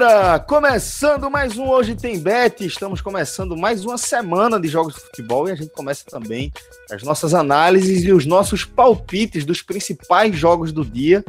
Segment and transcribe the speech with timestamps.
[0.00, 0.38] Galera!
[0.38, 5.46] Começando mais um Hoje Tem Bet, estamos começando mais uma semana de jogos de futebol
[5.46, 6.50] e a gente começa também
[6.90, 11.22] as nossas análises e os nossos palpites dos principais jogos do dia,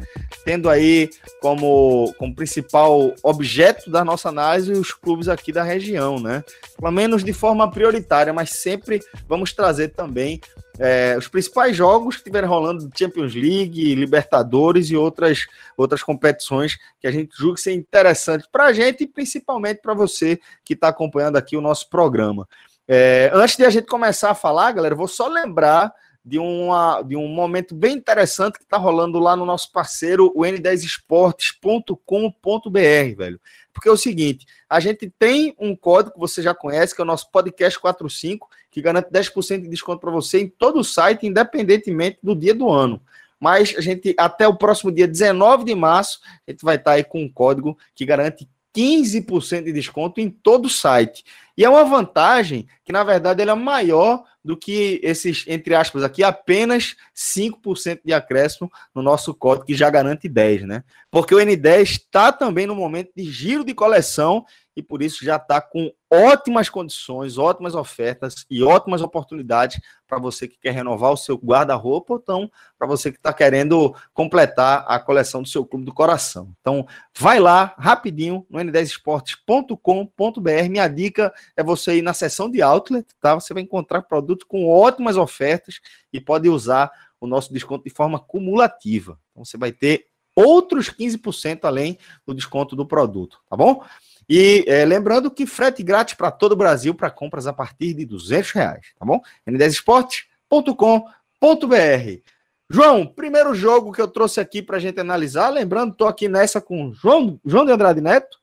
[0.45, 1.09] tendo aí
[1.41, 6.41] como, como principal objeto da nossa análise os clubes aqui da região, né?
[6.79, 10.39] Pelo menos de forma prioritária, mas sempre vamos trazer também
[10.83, 15.45] é, os principais jogos que estiverem rolando Champions League, Libertadores e outras,
[15.77, 20.39] outras competições que a gente julga ser interessante para a gente e principalmente para você
[20.65, 22.49] que está acompanhando aqui o nosso programa.
[22.87, 25.93] É, antes de a gente começar a falar, galera, vou só lembrar
[26.23, 30.41] de, uma, de um momento bem interessante que está rolando lá no nosso parceiro, o
[30.41, 33.39] n10esportes.com.br, velho.
[33.73, 37.03] Porque é o seguinte, a gente tem um código que você já conhece, que é
[37.03, 41.25] o nosso podcast 45, que garante 10% de desconto para você em todo o site,
[41.25, 43.01] independentemente do dia do ano.
[43.39, 46.97] Mas a gente, até o próximo dia 19 de março, a gente vai estar tá
[46.97, 51.23] aí com um código que garante 15% de desconto em todo o site.
[51.57, 56.03] E é uma vantagem que, na verdade, ela é maior do que esses, entre aspas,
[56.03, 60.83] aqui, apenas 5% de acréscimo no nosso código, que já garante 10, né?
[61.09, 64.45] Porque o N10 está também no momento de giro de coleção
[64.75, 70.47] e por isso já está com ótimas condições, ótimas ofertas e ótimas oportunidades para você
[70.47, 74.99] que quer renovar o seu guarda-roupa ou então para você que está querendo completar a
[74.99, 76.53] coleção do seu clube do coração.
[76.59, 76.85] Então,
[77.17, 80.69] vai lá rapidinho no n10esportes.com.br.
[80.69, 83.35] Minha dica é você ir na seção de outlet, tá?
[83.35, 85.79] Você vai encontrar produtos com ótimas ofertas
[86.11, 89.19] e pode usar o nosso desconto de forma cumulativa.
[89.31, 93.83] Então, você vai ter outros 15% além do desconto do produto, tá bom?
[94.29, 98.05] E é, lembrando que frete grátis para todo o Brasil para compras a partir de
[98.05, 99.21] 200 reais, tá bom?
[99.47, 102.21] n10esportes.com.br.
[102.69, 106.61] João, primeiro jogo que eu trouxe aqui para a gente analisar, lembrando, estou aqui nessa
[106.61, 108.39] com João, João de Andrade Neto,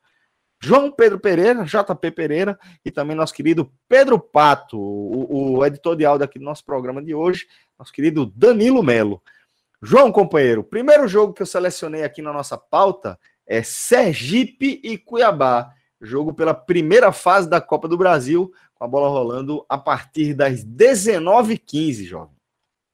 [0.61, 6.05] João Pedro Pereira, JP Pereira e também nosso querido Pedro Pato, o, o editor de
[6.05, 7.47] áudio aqui do nosso programa de hoje,
[7.79, 9.23] nosso querido Danilo Melo.
[9.81, 13.17] João, companheiro, primeiro jogo que eu selecionei aqui na nossa pauta
[13.49, 15.73] é Sergipe e Cuiabá.
[16.01, 20.65] Jogo pela primeira fase da Copa do Brasil, com a bola rolando a partir das
[20.65, 22.37] 19h15, jovem.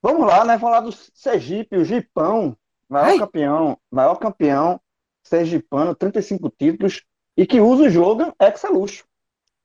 [0.01, 0.57] Vamos lá, né?
[0.57, 2.57] Falar do Sergipe, o Gipão,
[2.89, 3.19] maior Ai.
[3.19, 4.79] campeão, maior campeão
[5.23, 7.03] sergipano, 35 títulos,
[7.35, 9.03] e que usa o jogo ex-luxo.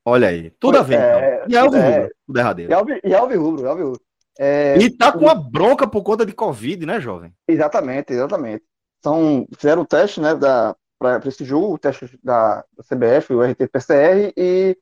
[0.03, 0.99] Olha aí, tudo a ver.
[0.99, 1.49] É, então.
[1.49, 2.71] E é o é, tudo erradeiro.
[3.03, 3.93] E é o Rubro, é o
[4.39, 7.31] é, e tá com a bronca por conta de Covid, né, jovem?
[7.47, 8.63] Exatamente, exatamente.
[9.03, 13.41] São, fizeram o teste, né, da, para esse jogo, o teste da, da CBF, o
[13.41, 14.77] RT-PCR, e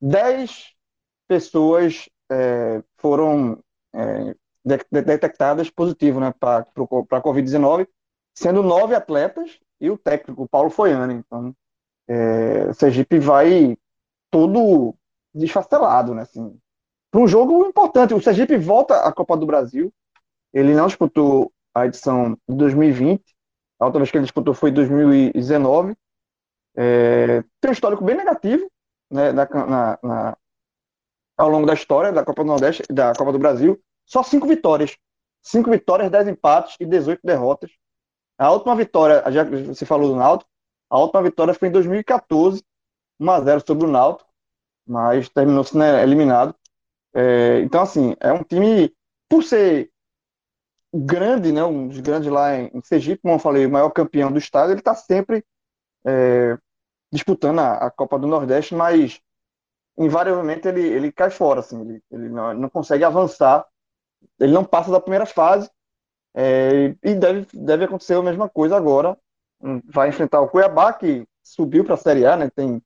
[0.00, 0.74] 10
[1.28, 3.62] pessoas é, foram
[3.94, 4.34] é,
[4.64, 7.86] de, de, detectadas positivo né, para a Covid-19,
[8.34, 11.14] sendo nove atletas e o técnico, Paulo Foiane.
[11.14, 11.54] Então,
[12.08, 13.78] é, o Sergipe vai
[14.32, 14.96] todo
[15.32, 16.22] desfacelado, né?
[16.22, 16.58] Assim,
[17.08, 18.14] para um jogo importante.
[18.14, 19.92] O Sergipe volta à Copa do Brasil.
[20.52, 23.22] Ele não disputou a edição de 2020,
[23.82, 25.96] a última vez que ele disputou foi em 2019.
[26.76, 28.70] É, tem um histórico bem negativo
[29.10, 30.36] né, na, na, na,
[31.36, 33.82] ao longo da história da Copa do Nordeste, da Copa do Brasil.
[34.06, 34.96] Só cinco vitórias.
[35.42, 37.72] Cinco vitórias, dez empates e 18 derrotas.
[38.38, 40.48] A última vitória, já você falou do Náutico,
[40.88, 42.62] a última vitória foi em 2014,
[43.20, 44.30] 1x0 sobre o Náutico,
[44.86, 46.54] mas terminou sendo eliminado.
[47.14, 48.94] É, então, assim, é um time,
[49.28, 49.91] por ser
[50.92, 54.38] grande, né, um dos grandes lá em Sergipe, como eu falei, o maior campeão do
[54.38, 55.44] estado, ele está sempre
[56.04, 56.58] é,
[57.10, 59.20] disputando a, a, Copa do Nordeste, mas
[59.96, 63.66] invariavelmente ele, ele cai fora, assim, ele, ele não, não, consegue avançar,
[64.38, 65.70] ele não passa da primeira fase,
[66.34, 69.16] é, e deve, deve acontecer a mesma coisa agora,
[69.84, 72.82] vai enfrentar o Cuiabá, que subiu para a Série A, né, tem,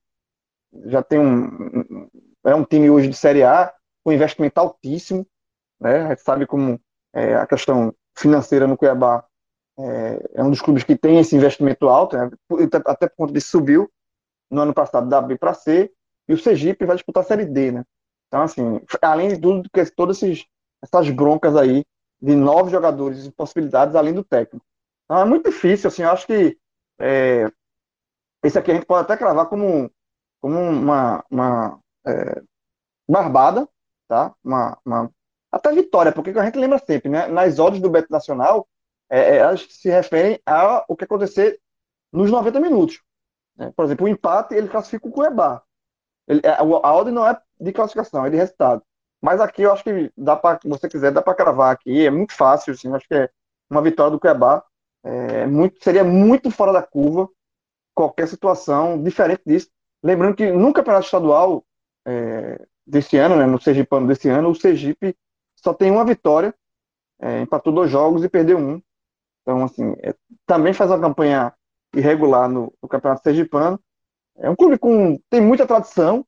[0.85, 2.07] já tem um,
[2.45, 5.27] é um time hoje de Série A, com investimento altíssimo,
[5.79, 6.79] né, a gente sabe como
[7.17, 9.25] é, a questão financeira no Cuiabá
[9.79, 12.29] é, é, um dos clubes que tem esse investimento alto, né?
[12.85, 13.91] até por conta disso subiu
[14.49, 15.91] no ano passado da B para C,
[16.27, 17.83] e o Sergipe vai disputar a Série D, né?
[18.27, 20.21] Então, assim, além de tudo, que todas
[20.81, 21.85] essas broncas aí
[22.21, 24.65] de nove jogadores e possibilidades além do técnico.
[25.05, 26.57] Então, é muito difícil, assim, eu acho que
[26.99, 27.51] é,
[28.43, 29.89] esse aqui a gente pode até cravar como,
[30.41, 32.41] como uma, uma é,
[33.07, 33.67] barbada,
[34.07, 34.33] tá?
[34.43, 35.11] Uma, uma,
[35.51, 37.27] até vitória, porque a gente lembra sempre, né?
[37.27, 38.67] Nas odds do Beto Nacional,
[39.09, 41.59] é, é elas se referem ao que acontecer
[42.11, 43.01] nos 90 minutos.
[43.55, 43.71] Né?
[43.75, 45.61] Por exemplo, o empate, ele classifica o Cuiabá.
[46.27, 48.83] Ele, é, a, a ordem não é de classificação, é de resultado.
[49.21, 52.05] Mas aqui eu acho que dá para, se você quiser, dá para cravar aqui.
[52.05, 53.29] É muito fácil, assim, acho que é
[53.69, 54.63] uma vitória do Cuiabá.
[55.03, 57.29] É muito, seria muito fora da curva
[57.95, 59.69] qualquer situação diferente disso.
[60.03, 61.65] Lembrando que no campeonato estadual
[62.05, 65.15] é, desse ano, né, no Sergipano desse ano, o Sergipe
[65.67, 66.55] só tem uma vitória,
[67.19, 68.81] é, empatou dois jogos e perdeu um.
[69.41, 70.15] Então, assim, é,
[70.45, 71.53] também faz uma campanha
[71.93, 73.77] irregular no, no campeonato sergipano.
[74.37, 76.25] É um clube com tem muita tradição,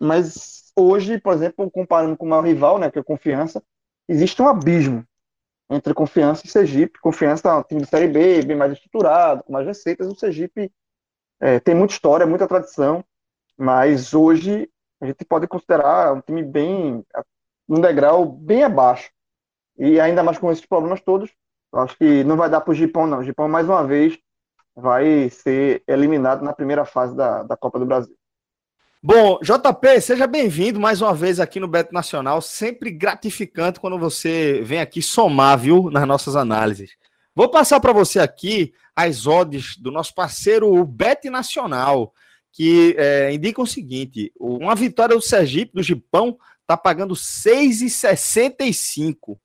[0.00, 3.62] mas hoje, por exemplo, comparando com o maior rival, né, que é a Confiança,
[4.08, 5.04] existe um abismo
[5.68, 6.98] entre Confiança e Sergipe.
[6.98, 10.06] Confiança é um time de Série B, bem mais estruturado, com mais receitas.
[10.06, 10.72] O Sergipe
[11.40, 13.04] é, tem muita história, muita tradição,
[13.54, 17.04] mas hoje a gente pode considerar um time bem,
[17.68, 19.10] um degrau bem abaixo.
[19.78, 21.30] E ainda mais com esses problemas todos,
[21.74, 23.18] acho que não vai dar para o Gipão, não.
[23.18, 24.18] O Gipão, mais uma vez,
[24.74, 28.16] vai ser eliminado na primeira fase da, da Copa do Brasil.
[29.00, 32.42] Bom, JP, seja bem-vindo mais uma vez aqui no Beto Nacional.
[32.42, 36.96] Sempre gratificante quando você vem aqui somar, viu, nas nossas análises.
[37.32, 42.12] Vou passar para você aqui as odds do nosso parceiro, o Bet Nacional,
[42.52, 46.36] que é, indicam o seguinte: uma vitória do Sergipe, do Gipão,
[46.68, 49.38] está pagando 6,65.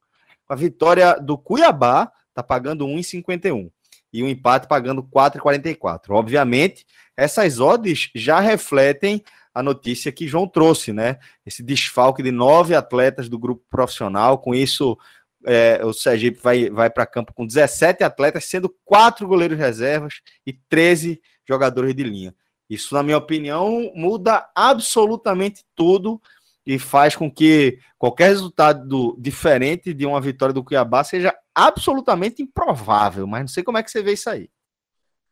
[0.49, 3.71] A vitória do Cuiabá está pagando 1,51
[4.11, 6.09] e o empate pagando 4,44.
[6.09, 6.85] Obviamente,
[7.15, 9.23] essas odds já refletem
[9.53, 11.17] a notícia que João trouxe, né?
[11.45, 14.39] Esse desfalque de nove atletas do grupo profissional.
[14.39, 14.97] Com isso,
[15.45, 20.15] é, o Sergipe vai, vai para campo com 17 atletas, sendo quatro goleiros reservas
[20.45, 22.35] e 13 jogadores de linha.
[22.69, 26.21] Isso, na minha opinião, muda absolutamente tudo
[26.65, 32.41] e faz com que qualquer resultado do, diferente de uma vitória do Cuiabá seja absolutamente
[32.41, 33.27] improvável.
[33.27, 34.49] Mas não sei como é que você vê isso aí.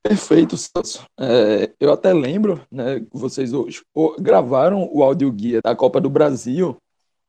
[0.03, 1.05] Perfeito, Celso.
[1.19, 3.83] É, eu até lembro, né, vocês hoje
[4.19, 6.75] gravaram o áudio guia da Copa do Brasil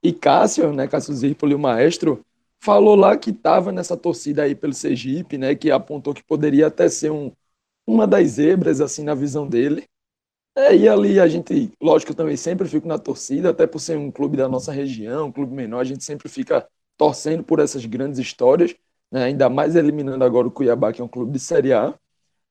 [0.03, 2.25] e Cássio, né, Cássio Zirpoli, o maestro,
[2.63, 6.89] falou lá que estava nessa torcida aí pelo Sergipe, né, que apontou que poderia até
[6.89, 7.31] ser um,
[7.87, 9.85] uma das zebras, assim, na visão dele.
[10.55, 13.97] É, e ali a gente, lógico, eu também sempre fico na torcida, até por ser
[13.97, 17.87] um clube da nossa região, um clube menor, a gente sempre fica torcendo por essas
[17.87, 18.75] grandes histórias,
[19.11, 21.95] né, ainda mais eliminando agora o Cuiabá, que é um clube de Série A.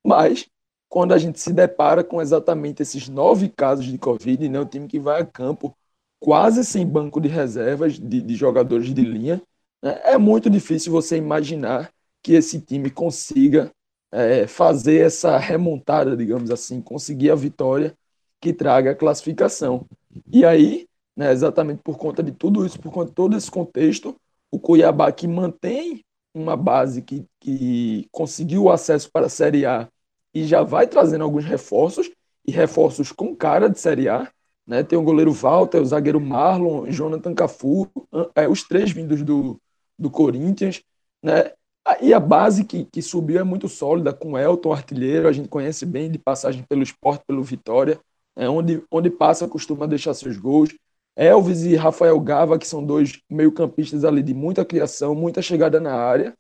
[0.06, 0.48] Mas,
[0.89, 4.88] quando a gente se depara com exatamente esses nove casos de Covid, né, o time
[4.88, 5.75] que vai a campo
[6.19, 9.42] quase sem banco de reservas de, de jogadores de linha,
[9.83, 13.71] é muito difícil você imaginar que esse time consiga
[14.11, 17.95] é, fazer essa remontada, digamos assim, conseguir a vitória
[18.39, 19.85] que traga a classificação.
[20.31, 24.15] E aí, né, exatamente por conta de tudo isso, por conta de todo esse contexto,
[24.51, 26.03] o Cuiabá que mantém
[26.33, 29.87] uma base que, que conseguiu o acesso para a Série A
[30.33, 32.09] e já vai trazendo alguns reforços,
[32.45, 34.31] e reforços com cara de Série A,
[34.65, 34.83] né?
[34.83, 37.89] Tem o goleiro Walter, o zagueiro Marlon, Jonathan Cafu,
[38.35, 39.59] é, os três vindos do,
[39.97, 40.81] do Corinthians,
[41.21, 41.51] né?
[42.00, 45.85] E a base que, que subiu é muito sólida, com Elton, artilheiro, a gente conhece
[45.85, 48.00] bem de passagem pelo esporte, pelo Vitória,
[48.35, 50.69] é onde, onde passa costuma deixar seus gols.
[51.16, 55.94] Elvis e Rafael Gava, que são dois meio-campistas ali de muita criação, muita chegada na
[55.94, 56.35] área.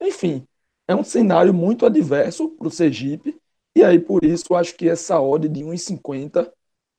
[0.00, 0.46] Enfim,
[0.86, 3.36] é um cenário muito adverso para o Sergipe,
[3.74, 6.50] e aí por isso acho que essa odd de 1,50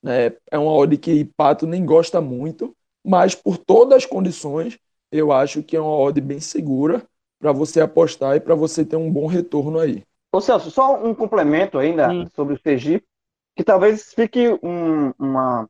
[0.02, 4.78] né, é uma odd que Pato nem gosta muito, mas por todas as condições
[5.12, 7.06] eu acho que é uma odd bem segura
[7.44, 10.02] para você apostar e para você ter um bom retorno aí.
[10.32, 12.26] Ô Celso, só um complemento ainda hum.
[12.34, 13.06] sobre o Sergipe,
[13.54, 15.68] que talvez fique um, uma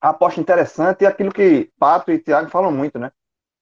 [0.00, 3.10] aposta interessante e aquilo que Pato e Thiago falam muito, né?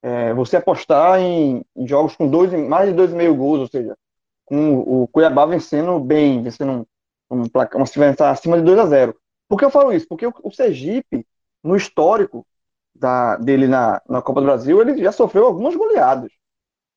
[0.02, 3.66] É, você apostar em, em, jogos com dois, mais de dois e meio gols, ou
[3.66, 3.96] seja,
[4.44, 6.86] com o Cuiabá vencendo bem, vencendo
[7.30, 9.16] um, um placar, uma acima de 2 a 0
[9.48, 10.06] Por que eu falo isso?
[10.06, 11.26] Porque o, o Sergipe,
[11.64, 12.46] no histórico,
[12.94, 16.30] da, dele na, na Copa do Brasil, ele já sofreu algumas goleadas.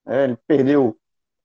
[0.06, 0.96] É, ele perdeu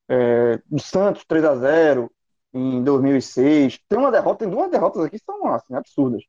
[0.09, 2.11] é, do Santos 3 a 0
[2.53, 3.79] em 2006.
[3.87, 6.23] Tem uma derrota, tem duas derrotas aqui que são assim, absurdas.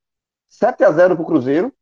[0.48, 1.72] 7 a 0 para o Cruzeiro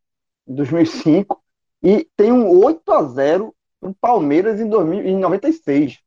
[0.47, 1.43] em 2005
[1.83, 5.99] e tem um 8 a 0 para o Palmeiras em, 2000, em 96.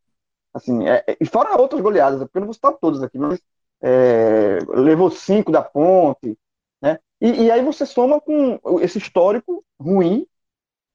[0.54, 3.40] Assim, é, e fora outras goleadas, porque eu não vou citar todas aqui, mas
[3.82, 6.38] é, levou cinco da ponte,
[6.82, 7.00] né?
[7.22, 10.26] E, e, aí você soma com esse histórico ruim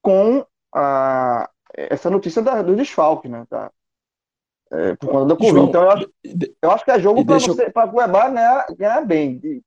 [0.02, 3.44] com a, essa notícia da, do desfalque, né?
[3.50, 3.70] Da,
[4.70, 5.52] é, por conta da Covid.
[5.52, 6.10] João, então eu acho,
[6.62, 9.62] eu acho que é jogo para você, para Cuiabá ganhar, ganhar bem,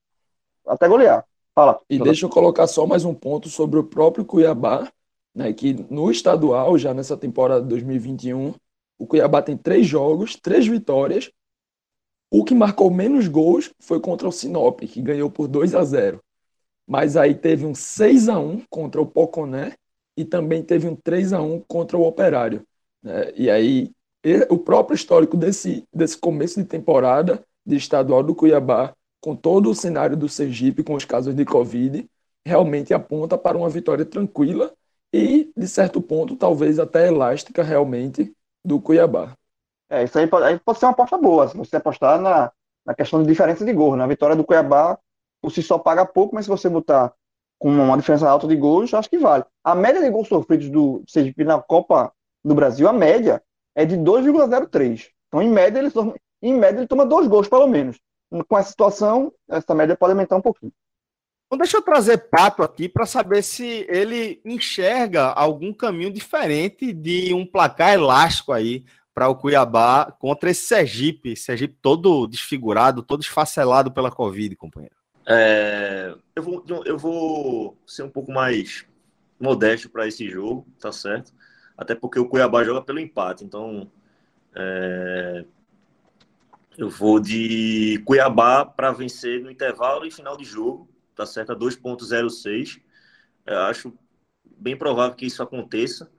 [0.66, 1.26] até golear.
[1.54, 1.80] Fala.
[1.90, 4.92] E deixa eu colocar só mais um ponto sobre o próprio Cuiabá,
[5.34, 8.54] né, que no estadual, já nessa temporada 2021,
[8.98, 11.32] o Cuiabá tem três jogos, três vitórias.
[12.30, 16.22] O que marcou menos gols foi contra o Sinop, que ganhou por 2 a 0.
[16.86, 19.76] Mas aí teve um 6 a 1 contra o Poconé
[20.18, 22.66] e também teve um 3 a 1 contra o Operário.
[23.04, 23.32] Né?
[23.36, 23.92] E aí
[24.50, 29.76] o próprio histórico desse, desse começo de temporada de estadual do Cuiabá com todo o
[29.76, 32.10] cenário do Sergipe, com os casos de Covid,
[32.46, 34.74] realmente aponta para uma vitória tranquila
[35.14, 38.34] e, de certo ponto, talvez até elástica realmente
[38.64, 39.34] do Cuiabá.
[39.90, 42.52] É, isso aí pode, aí pode ser uma aposta boa, se você apostar na,
[42.86, 43.96] na questão de diferença de gol.
[43.96, 44.14] Na né?
[44.14, 44.98] vitória do Cuiabá,
[45.42, 47.14] por si só paga pouco, mas se você botar
[47.60, 49.44] com uma diferença alta de gols, acho que vale.
[49.64, 52.12] A média de gols sofridos do Sergipe na Copa
[52.44, 53.42] do Brasil, a média
[53.76, 55.10] é de 2,03.
[55.28, 55.92] Então, em média, ele,
[56.42, 57.98] em média, ele toma dois gols, pelo menos
[58.48, 60.72] com essa situação, essa média pode aumentar um pouquinho.
[61.46, 67.34] Então deixa eu trazer Pato aqui para saber se ele enxerga algum caminho diferente de
[67.34, 68.84] um placar elástico aí
[69.14, 74.97] para o Cuiabá contra esse Sergipe, Sergipe todo desfigurado, todo esfacelado pela Covid, companheiro.
[75.28, 78.86] É, eu, vou, eu vou ser um pouco mais
[79.40, 81.34] modesto para esse jogo, tá certo?
[81.78, 83.92] Até porque o Cuiabá joga pelo empate, então
[84.56, 85.46] é,
[86.78, 91.52] eu vou de Cuiabá para vencer no intervalo e final de jogo, tá certo?
[91.52, 92.80] A 2.06.
[93.46, 93.94] Eu acho
[94.46, 96.10] bem provável que isso aconteça,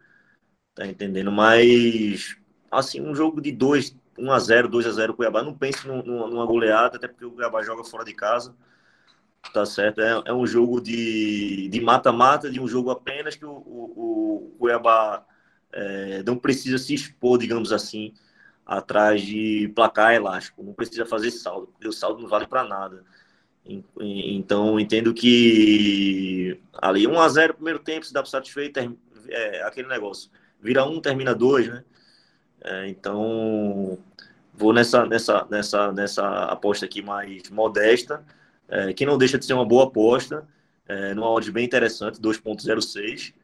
[0.74, 1.32] tá entendendo?
[1.32, 2.36] Mas,
[2.70, 6.46] assim, um jogo de 2, 1 a 0 2 a 0 Cuiabá, não pense numa
[6.46, 8.54] goleada, até porque o Cuiabá joga fora de casa,
[9.52, 10.00] tá certo?
[10.00, 14.56] É, é um jogo de mata-mata, de, de, um jogo apenas que o, o, o
[14.58, 15.24] Cuiabá
[15.72, 18.12] é, não precisa se expor, digamos assim,
[18.66, 23.04] atrás de placar elástico, não precisa fazer saldo, porque o saldo não vale para nada.
[23.98, 28.78] Então, entendo que ali 1 a 0 primeiro tempo, se dá para satisfeito,
[29.28, 30.30] é aquele negócio.
[30.60, 31.84] Vira um, termina dois, né?
[32.64, 33.98] É, então,
[34.54, 38.24] vou nessa, nessa, nessa, nessa aposta aqui mais modesta,
[38.68, 40.46] é, que não deixa de ser uma boa aposta,
[40.86, 43.34] é, numa odd bem interessante, 2.06.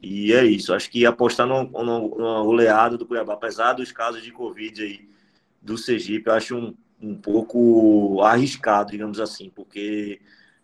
[0.00, 0.72] E é isso.
[0.72, 5.08] Acho que apostar numa, numa oleada do Cuiabá, apesar dos casos de Covid aí
[5.60, 10.20] do Sergipe, eu acho um, um pouco arriscado, digamos assim, porque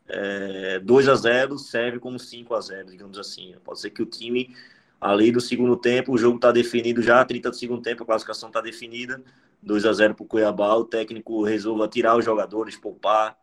[0.08, 3.54] é, 2 a 0 serve como 5 a 0 digamos assim.
[3.64, 4.54] Pode ser que o time,
[5.00, 8.48] ali do segundo tempo, o jogo está definido já, 30 do segundo tempo, a classificação
[8.48, 9.22] está definida,
[9.62, 13.36] 2 a 0 para o Cuiabá, o técnico resolva tirar os jogadores, poupar,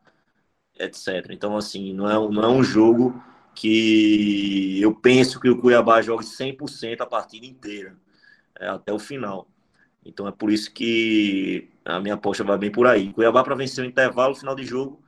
[0.83, 1.27] etc.
[1.31, 3.21] Então, assim, não é, não é um jogo
[3.53, 7.95] que eu penso que o Cuiabá jogue 100% a partida inteira,
[8.59, 9.47] é, até o final.
[10.05, 13.13] Então é por isso que a minha aposta vai bem por aí.
[13.13, 15.01] Cuiabá para vencer o intervalo, final de jogo,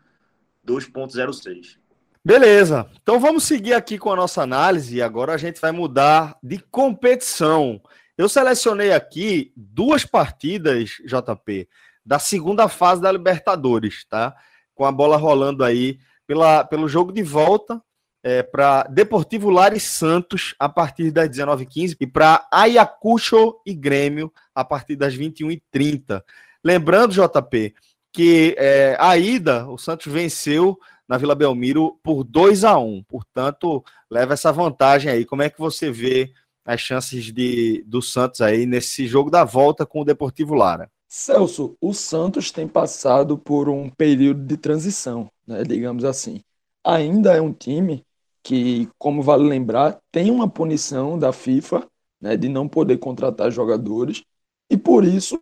[0.68, 1.78] 2.06.
[2.24, 2.90] Beleza.
[3.02, 7.82] Então vamos seguir aqui com a nossa análise agora a gente vai mudar de competição.
[8.18, 11.68] Eu selecionei aqui duas partidas, JP,
[12.06, 14.36] da segunda fase da Libertadores, tá?
[14.76, 17.82] Com a bola rolando aí pela, pelo jogo de volta
[18.24, 24.64] é, para Deportivo Lares Santos a partir das 19h15 e para Ayacucho e Grêmio a
[24.64, 26.24] partir das 21h30.
[26.64, 27.76] Lembrando, JP,
[28.14, 33.84] que é, a ida, o Santos venceu na Vila Belmiro por 2 a 1 portanto,
[34.10, 35.26] leva essa vantagem aí.
[35.26, 36.32] Como é que você vê
[36.66, 40.90] as chances de, do Santos aí nesse jogo da volta com o Deportivo Lara?
[41.16, 46.42] Celso, o Santos tem passado por um período de transição, né, digamos assim.
[46.84, 48.04] Ainda é um time
[48.42, 51.88] que, como vale lembrar, tem uma punição da FIFA
[52.20, 54.24] né, de não poder contratar jogadores
[54.68, 55.40] e por isso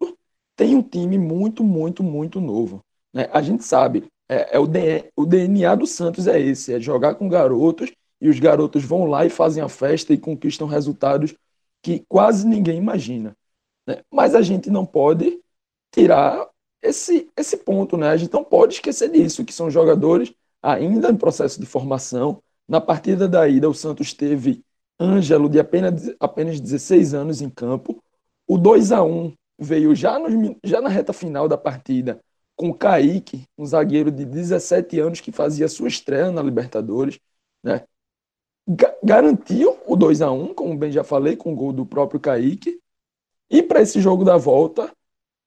[0.58, 2.84] tem um time muito, muito, muito novo.
[3.14, 3.30] Né?
[3.32, 4.68] A gente sabe, é, é o,
[5.16, 9.26] o DNA do Santos é esse, é jogar com garotos e os garotos vão lá
[9.26, 11.34] e fazem a festa e conquistam resultados
[11.82, 13.34] que quase ninguém imagina.
[13.88, 14.02] Né?
[14.12, 15.41] Mas a gente não pode
[15.92, 16.48] tirar
[16.82, 18.10] esse, esse ponto, né?
[18.10, 22.80] A gente não pode esquecer disso, que são jogadores ainda em processo de formação, na
[22.80, 24.64] partida da ida, o Santos teve
[25.00, 28.02] Ângelo, de apenas, apenas 16 anos, em campo.
[28.48, 32.22] O 2 a 1 veio já, no, já na reta final da partida
[32.56, 37.20] com Kaique, um zagueiro de 17 anos que fazia sua estreia na Libertadores.
[37.64, 37.84] Né?
[39.04, 42.80] garantiu o 2 a 1 como bem já falei, com o gol do próprio Kaique.
[43.50, 44.90] E para esse jogo da volta,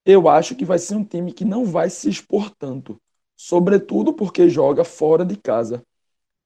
[0.04, 3.00] eu acho que vai ser um time que não vai se expor tanto,
[3.36, 5.84] sobretudo porque joga fora de casa.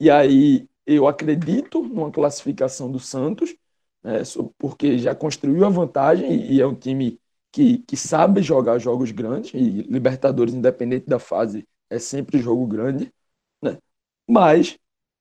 [0.01, 3.55] E aí eu acredito numa classificação do Santos,
[4.03, 4.23] né,
[4.59, 7.21] porque já construiu a vantagem e é um time
[7.53, 13.13] que, que sabe jogar jogos grandes, e Libertadores, independente da fase, é sempre jogo grande,
[13.63, 13.79] né?
[14.29, 14.79] mas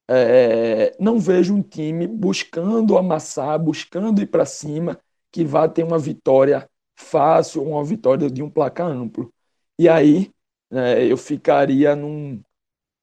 [0.09, 4.99] é, não vejo um time buscando amassar, buscando ir para cima,
[5.31, 9.31] que vá ter uma vitória fácil, uma vitória de um placar amplo.
[9.79, 10.31] E aí
[10.71, 12.41] é, eu ficaria num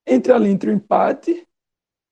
[0.07, 1.47] entre ali entre o empate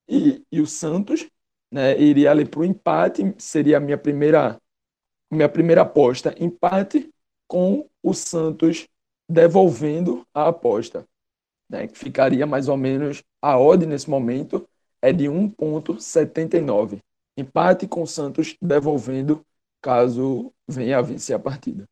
[0.09, 1.29] e, e o Santos,
[1.71, 4.59] né, iria ali para o empate, seria a minha primeira
[5.31, 7.11] minha primeira aposta, empate
[7.49, 8.87] com o Santos
[9.29, 11.07] devolvendo a aposta,
[11.69, 14.69] né, que ficaria mais ou menos a odd nesse momento
[15.01, 16.99] é de 1.79.
[17.37, 19.45] Empate com o Santos devolvendo
[19.83, 21.85] caso venha a vencer a partida.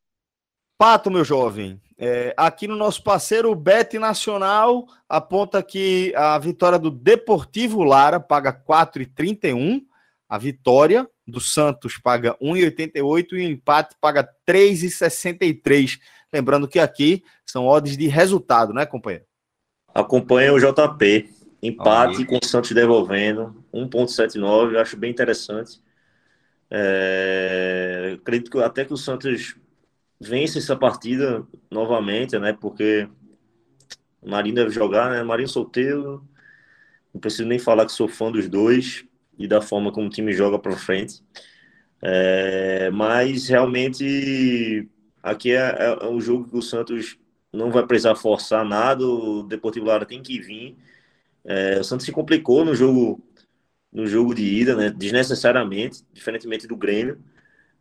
[0.78, 6.90] Pato, meu jovem, é, aqui no nosso parceiro Bet Nacional aponta que a vitória do
[6.90, 9.82] Deportivo Lara paga 4,31,
[10.26, 15.98] a vitória do Santos paga 1,88 e o empate paga 3,63.
[16.32, 19.26] Lembrando que aqui são odds de resultado, né, companheiro?
[19.94, 21.28] Acompanha o JP.
[21.62, 25.78] Empate com o Santos devolvendo, 1,79, acho bem interessante.
[26.70, 29.56] É, acredito que até que o Santos
[30.20, 32.52] vence essa partida novamente, né?
[32.52, 33.08] Porque
[34.22, 35.22] o Marinho deve jogar, né?
[35.22, 36.24] Marinho solteiro,
[37.12, 39.04] não preciso nem falar que sou fã dos dois
[39.38, 41.22] e da forma como o time joga para frente.
[42.02, 44.88] É, mas realmente
[45.22, 47.18] aqui é, é, um jogo que o Santos
[47.52, 50.76] não vai precisar forçar nada, o Deportivo Lara tem que vir
[51.44, 53.20] é, o Santos se complicou no jogo
[53.92, 57.22] no jogo de ida, né, desnecessariamente, diferentemente do Grêmio.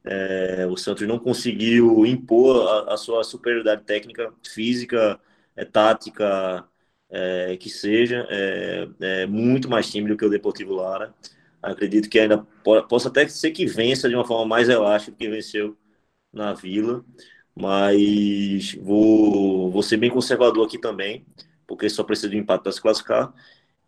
[0.03, 5.19] É, o Santos não conseguiu impor a, a sua superioridade técnica, física,
[5.55, 6.65] é, tática,
[7.09, 11.13] é, que seja, é, é, muito mais time do que o Deportivo Lara.
[11.61, 15.17] Acredito que ainda po possa até ser que vença de uma forma mais elástica do
[15.17, 15.77] que venceu
[16.33, 17.03] na Vila,
[17.55, 21.25] mas vou, vou ser bem conservador aqui também
[21.69, 23.31] porque só precisa de um empate para se classificar.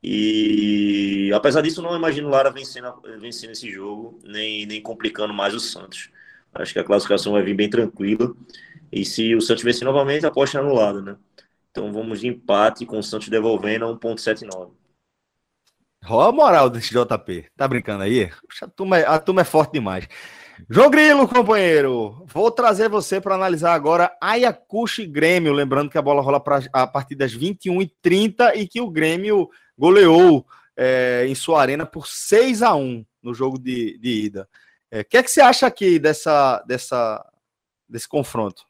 [0.03, 5.53] E apesar disso, não imagino o Lara vencendo, vencendo esse jogo, nem, nem complicando mais
[5.53, 6.09] o Santos.
[6.53, 8.33] Acho que a classificação vai vir bem tranquila.
[8.91, 11.15] E se o Santos vencer novamente, a aposta é anulada, né?
[11.69, 14.71] Então vamos de empate com o Santos devolvendo a 1,79.
[16.09, 17.45] Olha a moral desse JP.
[17.55, 18.29] Tá brincando aí?
[18.61, 20.07] A turma, é, a turma é forte demais.
[20.69, 25.53] João Grilo, companheiro, vou trazer você para analisar agora Ayacucho e Grêmio.
[25.53, 29.49] Lembrando que a bola rola pra, a partir das 21h30 e que o Grêmio
[29.81, 30.45] goleou
[30.77, 34.47] é, em sua arena por 6 a 1 no jogo de, de ida.
[34.91, 37.27] O é, que é que você acha aqui dessa, dessa,
[37.89, 38.63] desse confronto?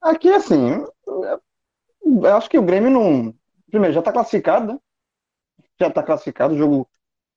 [0.00, 3.34] Aqui, assim, eu acho que o Grêmio não.
[3.68, 4.78] Primeiro, já está classificado, né?
[5.80, 6.88] Já está classificado, o jogo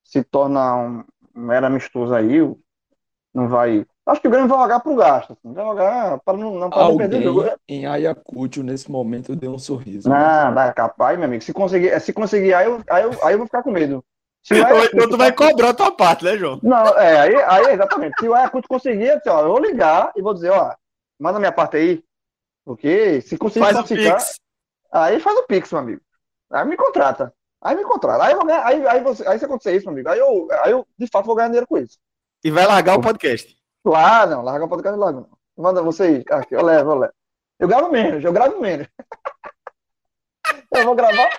[0.04, 1.04] se torna um,
[1.34, 2.38] um mero amistoso aí.
[3.34, 3.84] Não vai.
[4.04, 5.32] Acho que o Grêmio vai jogar pro gasto.
[5.32, 5.54] Assim.
[5.54, 7.50] Vai jogar para não, não, para não perder o jogo.
[7.68, 10.08] Em Ayacucho, nesse momento, deu um sorriso.
[10.08, 11.42] Não, vai capaz, meu amigo.
[11.42, 14.04] Se conseguir, se conseguir aí, eu, aí, eu, aí eu vou ficar com medo.
[14.42, 16.58] Se o Ayacucho, então tu vai cobrar a tua parte, né, João?
[16.62, 18.18] Não, é, aí, aí exatamente.
[18.18, 20.74] Se o Ayacucho conseguir, assim, ó, eu vou ligar e vou dizer, ó,
[21.18, 22.04] manda minha parte aí.
[22.64, 24.20] Porque se conseguir faz classificar,
[24.92, 26.00] aí faz o Pix, meu amigo.
[26.50, 27.32] Aí me contrata.
[27.60, 28.24] Aí me contrata.
[28.24, 28.34] Aí,
[28.64, 31.26] aí, aí, você, aí se acontecer isso, meu amigo, aí eu, aí eu de fato
[31.26, 31.98] vou ganhar dinheiro com isso.
[32.44, 33.61] E vai largar o podcast.
[33.84, 35.20] Lá, não, larga o podcast logo.
[35.20, 35.38] Não.
[35.56, 36.24] Manda você aí.
[36.30, 37.14] Aqui, eu levo, eu levo.
[37.58, 38.88] Eu gravo menos, eu gravo menos.
[40.74, 41.30] eu vou gravar.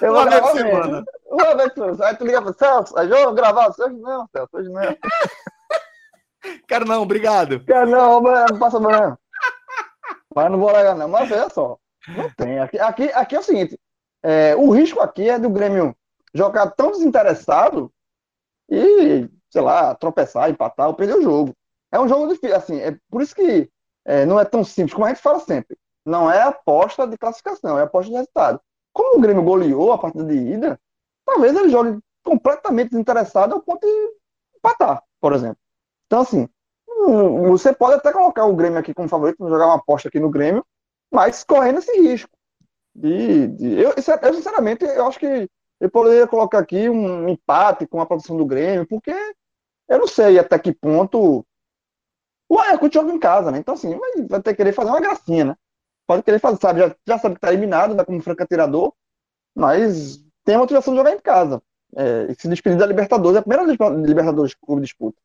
[0.00, 0.70] Eu vou Uma gravar menos.
[0.70, 1.04] Semana.
[1.26, 2.06] Uma vez por semana.
[2.06, 3.72] Aí tu liga pro Celso, aí eu vou gravar.
[3.72, 4.96] Celso, não, Celso, hoje não.
[6.66, 7.64] Quero não, obrigado.
[7.64, 9.18] Quero não, não passa não.
[10.34, 11.08] Mas não vou largar, não.
[11.08, 11.78] Mas é só.
[12.08, 12.58] Não tem.
[12.58, 13.78] Aqui, aqui, aqui é o seguinte:
[14.22, 15.94] é, o risco aqui é do Grêmio
[16.34, 17.92] jogar tão desinteressado
[18.68, 21.54] e, sei lá, tropeçar, empatar ou perder o jogo.
[21.92, 23.68] É um jogo difícil, assim, é por isso que
[24.04, 25.76] é, não é tão simples como a gente fala sempre.
[26.04, 28.60] Não é aposta de classificação, é aposta de resultado.
[28.92, 30.80] Como o Grêmio goleou a partida de ida,
[31.24, 34.14] talvez ele jogue completamente desinteressado ao ponto de
[34.56, 35.58] empatar, por exemplo.
[36.06, 36.48] Então, assim,
[37.48, 40.64] você pode até colocar o Grêmio aqui como favorito, jogar uma aposta aqui no Grêmio,
[41.10, 42.30] mas correndo esse risco.
[42.94, 45.48] De, de eu, eu, sinceramente, eu acho que
[45.80, 49.14] eu poderia colocar aqui um empate com a produção do Grêmio, porque
[49.90, 51.44] eu não sei até que ponto
[52.48, 53.58] o Ayacucho joga em casa, né?
[53.58, 53.98] Então, assim,
[54.28, 55.56] vai ter que querer fazer uma gracinha, né?
[56.06, 56.80] Pode querer fazer, sabe?
[56.80, 58.04] Já, já sabe que tá eliminado, né?
[58.04, 58.92] Como franca tirador,
[59.54, 61.62] mas tem a motivação de jogar em casa.
[61.94, 65.20] É, se despedir da Libertadores, é a primeira Libertadores que o clube disputa.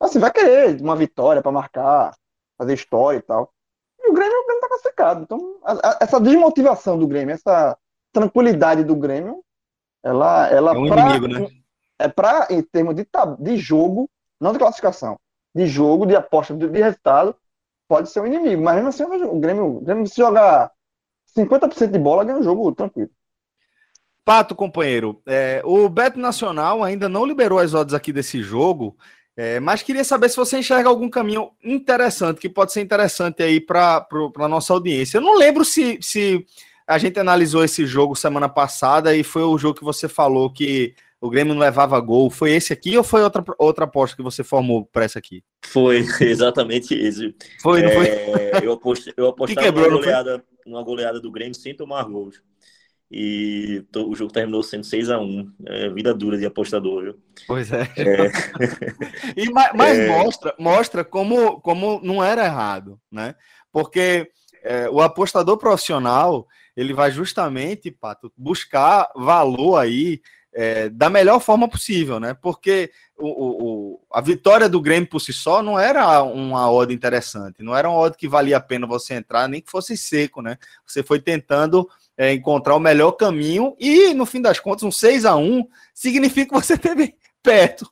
[0.00, 2.16] Assim, vai querer uma vitória para marcar,
[2.58, 3.52] fazer história e tal.
[4.00, 5.22] E o Grêmio, o Grêmio tá classificado.
[5.22, 7.76] Então, a, a, essa desmotivação do Grêmio, essa
[8.12, 9.42] tranquilidade do Grêmio,
[10.02, 11.48] ela, ela É um pra- inimigo, né?
[12.04, 13.06] É para, em termos de,
[13.38, 15.18] de jogo, não de classificação,
[15.54, 17.34] de jogo, de aposta, de, de resultado,
[17.88, 18.62] pode ser um inimigo.
[18.62, 20.70] Mas mesmo assim, o Grêmio, o Grêmio se jogar
[21.36, 23.10] 50% de bola, ganha o jogo tranquilo.
[24.24, 28.96] Pato, companheiro, é, o Beto Nacional ainda não liberou as odds aqui desse jogo,
[29.36, 33.60] é, mas queria saber se você enxerga algum caminho interessante, que pode ser interessante aí
[33.60, 34.06] para
[34.38, 35.18] a nossa audiência.
[35.18, 36.46] Eu não lembro se, se
[36.86, 40.94] a gente analisou esse jogo semana passada e foi o jogo que você falou que
[41.24, 42.28] o Grêmio não levava gol.
[42.30, 45.42] Foi esse aqui ou foi outra, outra aposta que você formou para essa aqui?
[45.64, 47.34] Foi exatamente esse.
[47.62, 48.06] Foi, não foi?
[48.06, 52.42] É, eu, apost, eu apostava quebrou, numa, goleada, numa goleada do Grêmio sem tomar gols.
[53.10, 55.50] E to- o jogo terminou sendo 6x1.
[55.66, 57.18] É vida dura de apostador, viu?
[57.46, 57.88] Pois é.
[59.36, 63.34] E, ma- mas mostra, mostra como, como não era errado, né?
[63.72, 64.28] Porque
[64.62, 70.20] é, o apostador profissional ele vai justamente, Pato, buscar valor aí
[70.54, 72.34] é, da melhor forma possível, né?
[72.34, 77.62] Porque o, o- a vitória do Grêmio por si só não era uma odd interessante,
[77.62, 80.56] não era uma odd que valia a pena você entrar, nem que fosse seco, né?
[80.86, 85.24] Você foi tentando é, encontrar o melhor caminho e, no fim das contas, um 6
[85.24, 87.90] a 1 significa que você teve perto.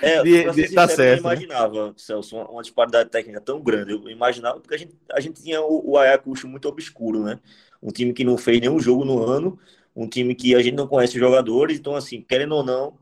[0.00, 3.92] É, De- de- certo, eu não imaginava, Celso, uma, uma disparidade técnica tão grande.
[3.92, 7.40] Eu imaginava, porque a gente, a gente tinha o, o Ayacucho muito obscuro, né?
[7.82, 9.58] Um time que não fez nenhum jogo no ano,
[9.94, 12.98] um time que a gente não conhece os jogadores, então, assim, querendo ou não,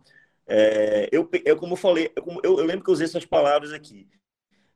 [0.46, 3.72] é, eu, eu, como eu falei, eu, eu- eu lembro que eu usei essas palavras
[3.72, 4.08] aqui.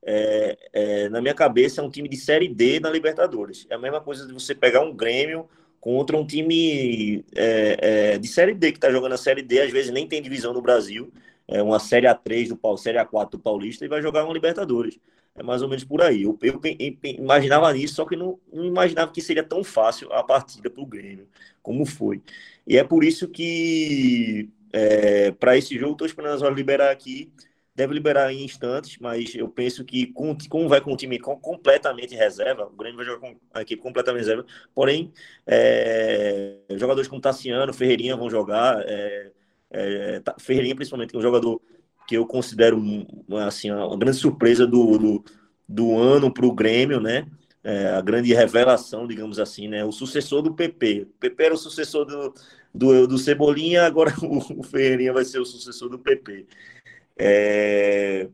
[0.02, 3.66] É, é, na minha cabeça, é um time de Série D na Libertadores.
[3.70, 5.48] É a mesma coisa de você pegar um Grêmio
[5.80, 9.70] contra um time é, é, de Série D, que está jogando a Série D, às
[9.72, 11.12] vezes nem tem divisão no Brasil,
[11.48, 14.98] é uma Série A3 do Série A4 do Paulista e vai jogar uma Libertadores.
[15.38, 16.22] É mais ou menos por aí.
[16.22, 16.76] Eu, eu pe-
[17.18, 20.86] imaginava nisso, só que não, não imaginava que seria tão fácil a partida para o
[20.86, 21.28] Grêmio,
[21.62, 22.22] como foi.
[22.66, 24.48] E é por isso que,
[25.38, 27.30] para esse jogo, estou esperando as horas liberar aqui.
[27.74, 31.38] Deve liberar em instantes, mas eu penso que, com, como vai com o time com,
[31.38, 34.46] completamente reserva, o Grêmio vai jogar com a equipe completamente reserva.
[34.74, 35.12] Porém,
[35.46, 38.82] é, jogadores como Tassiano, Ferreirinha vão jogar.
[38.88, 39.30] É,
[39.70, 41.60] é, Ferreirinha, principalmente, que é um jogador
[42.06, 42.82] que eu considero
[43.46, 45.24] assim, uma grande surpresa do, do,
[45.68, 47.26] do ano para o Grêmio, né?
[47.64, 49.84] É, a grande revelação, digamos assim, né?
[49.84, 51.02] O sucessor do PP.
[51.02, 52.32] O PP era o sucessor do,
[52.72, 56.46] do, do Cebolinha, agora o, o Ferreirinha vai ser o sucessor do PP.
[57.18, 58.28] É,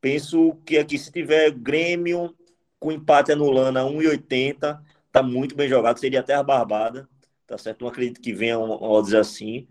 [0.00, 2.34] penso que aqui, se tiver Grêmio
[2.80, 4.80] com empate anulando a 1,80,
[5.12, 7.08] tá muito bem jogado, seria até a barbada,
[7.46, 7.82] tá certo?
[7.82, 9.68] Não acredito que venha odds assim,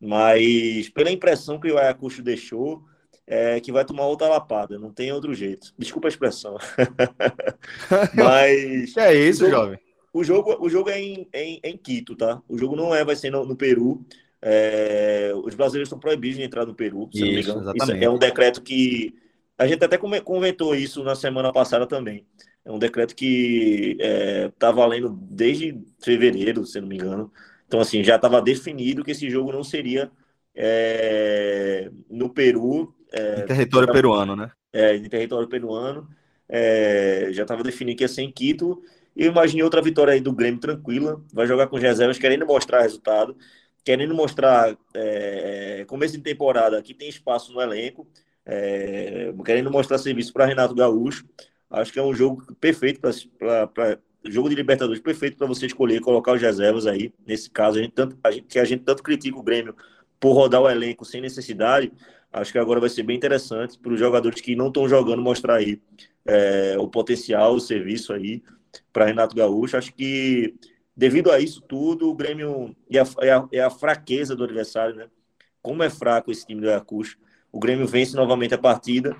[0.00, 2.84] mas pela impressão que o Ayacucho deixou,
[3.26, 5.72] é que vai tomar outra lapada, não tem outro jeito.
[5.78, 6.56] Desculpa a expressão.
[8.12, 9.78] mas é isso, O jogo- jovem?
[10.12, 12.42] o jogo, o jogo é em, em, em Quito, tá?
[12.48, 14.04] O jogo não é, vai ser no, no Peru.
[14.40, 17.72] É, os brasileiros estão proibidos de entrar no Peru, se não me Isso, engano.
[17.74, 19.14] Isso é um decreto que
[19.56, 22.26] a gente até come- comentou isso na semana passada também.
[22.64, 23.96] É um decreto que
[24.52, 27.32] está valendo desde fevereiro, se não me engano.
[27.66, 30.10] Então, assim, já estava definido que esse jogo não seria
[30.54, 34.50] é, no Peru, Em território tá- peruano, né?
[34.72, 36.08] é, em território peruano.
[36.48, 38.82] É, já estava definido que ia ser em Quito.
[39.14, 41.22] E eu imaginei outra vitória aí do Grêmio tranquila.
[41.32, 43.36] Vai jogar com as reservas, querendo mostrar resultado,
[43.84, 48.06] querendo mostrar é, começo de temporada que tem espaço no elenco,
[48.46, 51.26] é, querendo mostrar serviço para Renato Gaúcho.
[51.70, 56.32] Acho que é um jogo perfeito para jogo de Libertadores perfeito para você escolher colocar
[56.32, 57.12] os reservas aí.
[57.26, 59.74] Nesse caso, a gente tanto, a gente, que a gente tanto critica o Grêmio
[60.20, 61.92] por rodar o elenco sem necessidade,
[62.32, 65.56] acho que agora vai ser bem interessante para os jogadores que não estão jogando mostrar
[65.56, 65.80] aí
[66.24, 68.42] é, o potencial, o serviço aí
[68.92, 69.76] para Renato Gaúcho.
[69.76, 70.54] Acho que
[70.96, 74.94] devido a isso tudo, o Grêmio e a, e a, e a fraqueza do adversário,
[74.94, 75.08] né?
[75.60, 77.18] Como é fraco esse time do Ayacucho,
[77.50, 79.16] o Grêmio vence novamente a partida.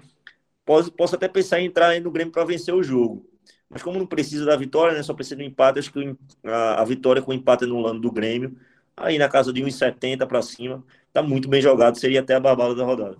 [0.64, 3.26] Posso, posso até pensar em entrar no Grêmio para vencer o jogo.
[3.68, 5.02] Mas como não precisa da vitória, né?
[5.02, 8.56] Só precisa do empate, acho que a, a vitória com o empate anulando do Grêmio,
[8.96, 12.74] aí na casa de 1,70 para cima, tá muito bem jogado, seria até a barbada
[12.74, 13.16] da rodada.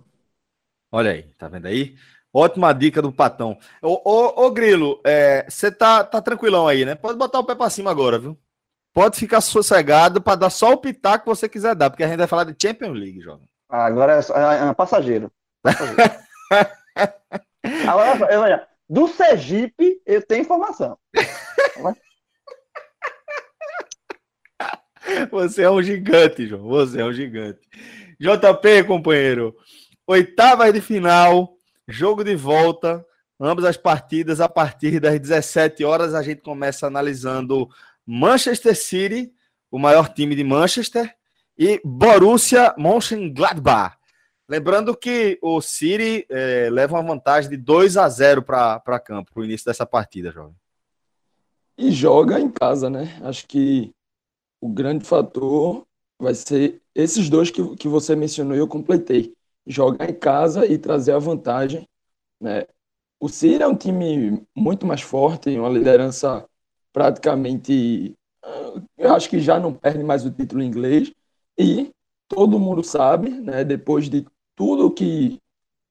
[0.91, 1.95] Olha aí, tá vendo aí?
[2.31, 3.57] Ótima dica do Patão.
[3.81, 5.01] Ô, ô, ô Grilo,
[5.47, 6.95] você tá, tá tranquilão aí, né?
[6.95, 8.37] Pode botar o pé pra cima agora, viu?
[8.93, 12.17] Pode ficar sossegado para dar só o pitaco que você quiser dar, porque a gente
[12.17, 13.47] vai falar de Champions League, jovem.
[13.69, 15.31] Agora é, só- é, é passageiro.
[15.63, 16.01] Passageiro.
[17.87, 20.97] Agora, olha, do Sergipe eu tenho informação.
[25.31, 26.63] Você é um gigante, João.
[26.63, 27.59] Você é um gigante.
[28.19, 29.55] JP, companheiro.
[30.07, 31.55] Oitavas de final.
[31.87, 33.05] jogo de volta,
[33.39, 37.69] ambas as partidas a partir das 17 horas a gente começa analisando
[38.05, 39.33] Manchester City,
[39.69, 41.13] o maior time de Manchester,
[41.57, 43.97] e Borussia Mönchengladbach.
[44.47, 49.41] Lembrando que o City é, leva uma vantagem de 2 a 0 para campo, para
[49.41, 50.55] o início dessa partida, jovem.
[51.77, 53.17] E joga em casa, né?
[53.23, 53.93] Acho que
[54.63, 55.85] o grande fator
[56.17, 59.35] vai ser esses dois que, que você mencionou e eu completei.
[59.67, 61.85] Jogar em casa e trazer a vantagem.
[62.39, 62.65] Né?
[63.19, 66.47] O City é um time muito mais forte, uma liderança
[66.93, 68.15] praticamente.
[68.97, 71.11] Eu acho que já não perde mais o título inglês.
[71.57, 71.91] E
[72.29, 75.41] todo mundo sabe, né, depois de tudo que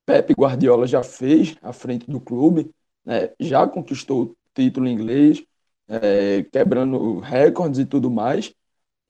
[0.06, 2.70] Pepe Guardiola já fez à frente do clube,
[3.04, 5.44] né, já conquistou o título inglês,
[5.88, 8.54] é, quebrando recordes e tudo mais.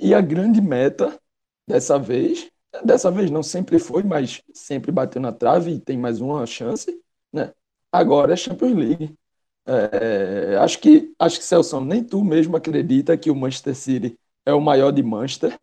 [0.03, 1.17] E a grande meta
[1.65, 2.51] dessa vez,
[2.85, 7.01] dessa vez não sempre foi, mas sempre bateu na trave e tem mais uma chance,
[7.33, 7.53] né?
[7.93, 9.15] Agora é Champions League.
[9.65, 14.53] É, acho que acho que Celso, nem tu mesmo acredita que o Manchester City é
[14.53, 15.57] o maior de Manchester,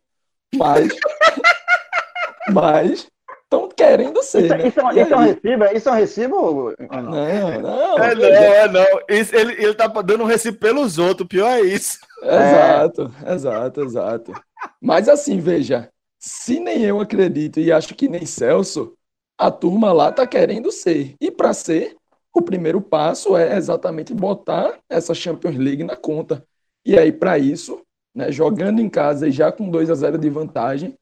[0.54, 0.88] mas
[2.50, 3.06] mas
[3.50, 4.44] estão querendo ser.
[4.44, 4.68] Isso, né?
[4.68, 5.64] isso, é, isso é um recibo?
[5.76, 6.74] Isso é um recibo?
[6.88, 7.98] Não, não.
[7.98, 9.00] É não, é não.
[9.08, 11.98] Isso, ele, ele tá dando um recibo pelos outros, pior é isso.
[12.22, 13.34] Exato, é.
[13.34, 14.32] exato, exato.
[14.80, 18.94] Mas assim, veja, se nem eu acredito e acho que nem Celso,
[19.36, 21.14] a turma lá tá querendo ser.
[21.20, 21.96] E para ser,
[22.32, 26.44] o primeiro passo é exatamente botar essa Champions League na conta.
[26.84, 27.82] E aí, para isso,
[28.14, 30.94] né, jogando em casa e já com 2 a 0 de vantagem,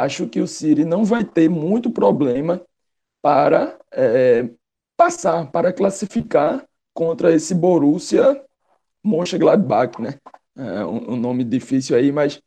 [0.00, 2.64] acho que o City não vai ter muito problema
[3.20, 4.48] para é,
[4.96, 8.42] passar, para classificar contra esse Borussia
[9.04, 10.18] Mönchengladbach, né?
[10.56, 12.40] É um, um nome difícil aí, mas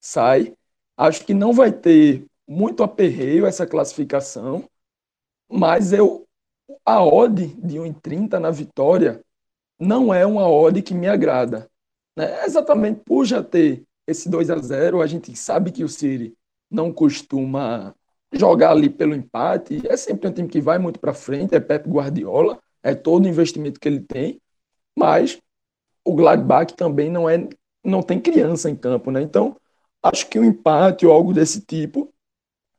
[0.00, 0.54] sai.
[0.96, 4.68] Acho que não vai ter muito aperreio essa classificação,
[5.48, 6.26] mas eu
[6.84, 9.22] a odd de 1,30 na vitória
[9.78, 11.68] não é uma odd que me agrada.
[12.16, 12.44] Né?
[12.44, 16.36] Exatamente por já ter esse 2 a 0 a gente sabe que o City
[16.74, 17.94] não costuma
[18.32, 19.82] jogar ali pelo empate.
[19.86, 23.28] É sempre um time que vai muito para frente, é Pep Guardiola, é todo o
[23.28, 24.40] investimento que ele tem,
[24.96, 25.40] mas
[26.04, 27.48] o Gladbach também não é
[27.84, 29.22] não tem criança em campo, né?
[29.22, 29.56] Então,
[30.02, 32.12] acho que um empate ou algo desse tipo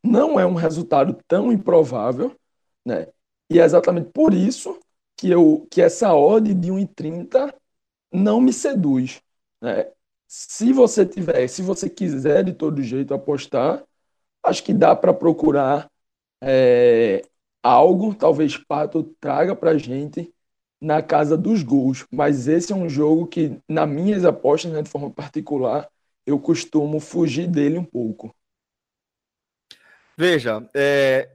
[0.03, 2.36] não é um resultado tão improvável,
[2.86, 3.08] né?
[3.49, 4.79] E é exatamente por isso
[5.17, 7.53] que eu que essa odd de 1,30
[8.12, 9.21] não me seduz,
[9.62, 9.91] né?
[10.38, 13.82] Se você tiver, se você quiser de todo jeito apostar,
[14.43, 15.89] acho que dá para procurar
[16.43, 17.21] é,
[17.63, 20.34] algo, talvez Pato traga para gente
[20.82, 22.06] na casa dos gols.
[22.12, 25.89] Mas esse é um jogo que, nas minhas apostas, né, de forma particular,
[26.26, 28.36] eu costumo fugir dele um pouco.
[30.17, 31.32] Veja, é,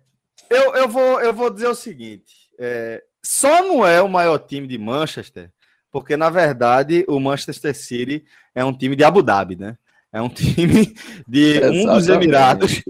[0.51, 4.67] eu, eu, vou, eu vou dizer o seguinte: é, só não é o maior time
[4.67, 5.51] de Manchester
[5.91, 8.25] porque na verdade o Manchester City
[8.55, 9.77] é um time de Abu Dhabi, né?
[10.13, 10.95] É um time
[11.27, 11.79] de Exatamente.
[11.79, 12.83] um dos Emirados.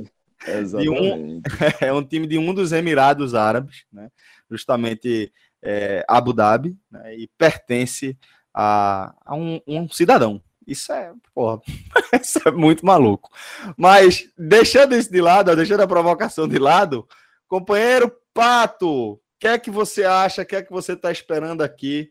[0.88, 1.42] Um,
[1.80, 4.08] é um time de um dos Emirados Árabes, né?
[4.50, 5.32] Justamente
[5.62, 7.14] é, Abu Dhabi, né?
[7.16, 8.16] e pertence
[8.52, 10.42] a, a um, um, cidadão.
[10.66, 11.60] Isso é, porra,
[12.20, 13.30] isso é muito maluco.
[13.76, 17.06] Mas deixando isso de lado, deixando a provocação de lado,
[17.48, 20.42] companheiro Pato, o que é que você acha?
[20.42, 22.10] O que é que você está esperando aqui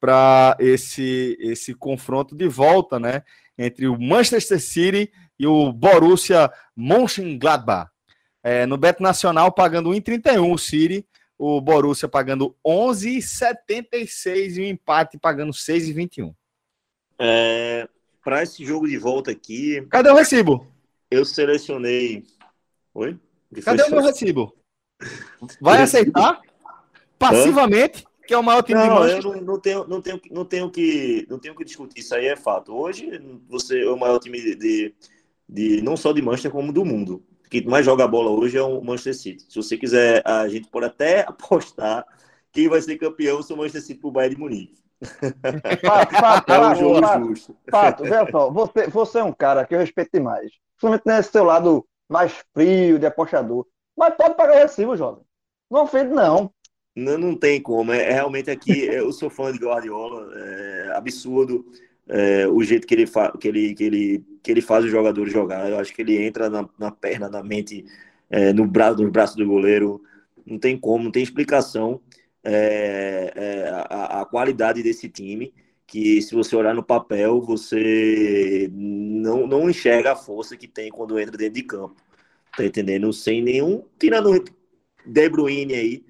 [0.00, 3.22] para esse, esse confronto de volta, né?
[3.58, 7.90] Entre o Manchester City e o Borussia Mönchengladbach.
[8.42, 11.06] É, no Beto Nacional, pagando 1,31 o City,
[11.38, 16.34] o Borussia pagando 11,76 e o empate pagando 6,21.
[17.18, 17.88] É,
[18.22, 19.86] para esse jogo de volta aqui.
[19.90, 20.66] Cadê o recibo?
[21.10, 22.24] Eu selecionei.
[22.94, 23.18] Oi?
[23.64, 24.54] Cadê o meu recibo?
[25.60, 26.40] Vai aceitar?
[27.18, 28.06] Passivamente?
[28.26, 29.24] Que é o maior time não, de Manchester.
[29.24, 32.26] Eu não, não, tenho, não, tenho, não, tenho que, não tenho que discutir, isso aí
[32.26, 32.74] é fato.
[32.74, 34.94] Hoje, você é o maior time de, de,
[35.48, 37.24] de não só de Manchester, como do mundo.
[37.48, 39.44] Que mais joga bola hoje é o Manchester City.
[39.48, 42.04] Se você quiser, a gente pode até apostar
[42.52, 44.86] quem vai ser campeão se o Manchester City pro Bayern de Munique.
[45.84, 47.56] Fato, fato, é um jogo fato, justo.
[47.70, 50.50] Fato, só, você, você é um cara que eu respeito demais.
[50.72, 53.66] Principalmente nesse seu lado mais frio, de apostador.
[53.96, 55.24] Mas pode pagar o recibo, jovem.
[55.70, 56.52] Não ofende, não.
[56.96, 57.92] Não, não tem como.
[57.92, 61.66] É, é realmente aqui, eu sou fã de Guardiola, é absurdo
[62.08, 63.06] é, o jeito que ele,
[63.38, 65.68] que, ele, que, ele, que ele faz os jogadores jogar.
[65.68, 67.84] Eu acho que ele entra na, na perna, na mente,
[68.30, 70.02] é, no braço, no braço do goleiro.
[70.46, 72.00] Não tem como, não tem explicação
[72.42, 75.52] é, é, a, a qualidade desse time
[75.86, 81.18] que se você olhar no papel, você não, não enxerga a força que tem quando
[81.18, 81.96] entra dentro de campo.
[82.56, 83.12] Tá entendendo?
[83.12, 83.84] Sem nenhum.
[83.98, 84.42] Tirando
[85.04, 86.04] De Bruyne aí,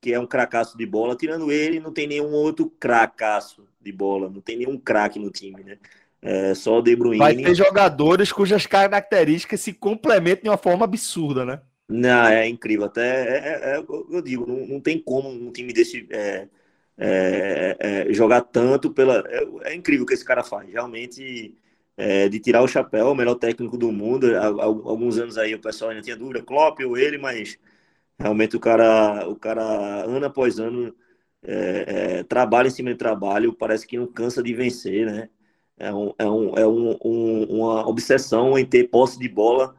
[0.00, 1.16] que é um cracaço de bola.
[1.16, 5.62] Tirando ele, não tem nenhum outro cracaço de bola, não tem nenhum craque no time,
[5.62, 5.78] né?
[6.20, 7.18] É, só o De Bruyne.
[7.18, 11.60] Vai ter jogadores cujas características se complementam de uma forma absurda, né?
[11.88, 12.86] Não, é incrível.
[12.86, 16.48] Até é, é, é eu digo, não, não, tem como um time desse é,
[16.98, 19.24] é, jogar tanto pela.
[19.64, 20.68] É, incrível o que esse cara faz.
[20.68, 21.54] Realmente,
[22.30, 24.36] de tirar o chapéu, o melhor técnico do mundo.
[24.36, 27.58] Há, há, alguns anos aí o pessoal ainda tinha dúvida, Klopp ou ele, mas
[28.18, 29.62] realmente o cara, o cara
[30.04, 30.94] ano após ano
[32.28, 35.28] trabalha em cima de trabalho, parece que não cansa de vencer, né?
[35.78, 39.76] É, um, é, um, é um, um, uma obsessão em ter posse de bola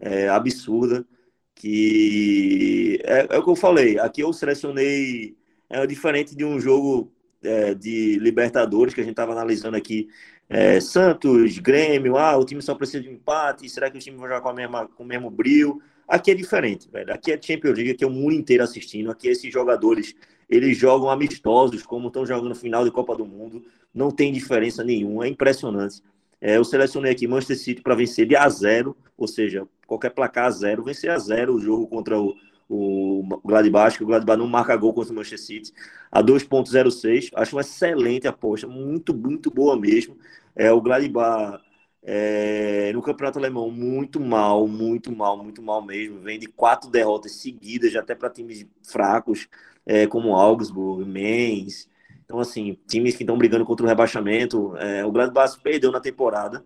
[0.00, 1.06] é, absurda,
[1.54, 5.36] que é, é, o que eu falei, aqui eu selecionei,
[5.70, 10.08] é diferente de um jogo é, de Libertadores que a gente estava analisando aqui,
[10.48, 14.16] é, Santos, Grêmio, ah, o time só precisa de um empate, será que o time
[14.16, 15.82] vai jogar com, a mesma, com o mesmo brilho?
[16.06, 17.12] Aqui é diferente, velho.
[17.12, 19.10] Aqui é Champions League, aqui é o mundo inteiro assistindo.
[19.10, 20.14] Aqui esses jogadores,
[20.48, 23.62] eles jogam amistosos, como estão jogando final de Copa do Mundo
[23.94, 26.02] não tem diferença nenhuma, é impressionante.
[26.40, 30.46] É, eu selecionei aqui Manchester City para vencer de a zero, ou seja, qualquer placar
[30.46, 32.34] a zero, vencer a zero o jogo contra o,
[32.68, 35.72] o Gladbach, que o Gladbach não marca gol contra o Manchester City,
[36.10, 40.16] a 2.06, acho uma excelente aposta, muito, muito boa mesmo.
[40.56, 41.62] É, o Gladbach
[42.02, 47.32] é, no Campeonato Alemão, muito mal, muito mal, muito mal mesmo, vem de quatro derrotas
[47.32, 49.48] seguidas, até para times fracos,
[49.86, 51.88] é, como Augsburg, Mainz,
[52.24, 56.64] então, assim, times que estão brigando contra o rebaixamento, é, o Gladbach perdeu na temporada,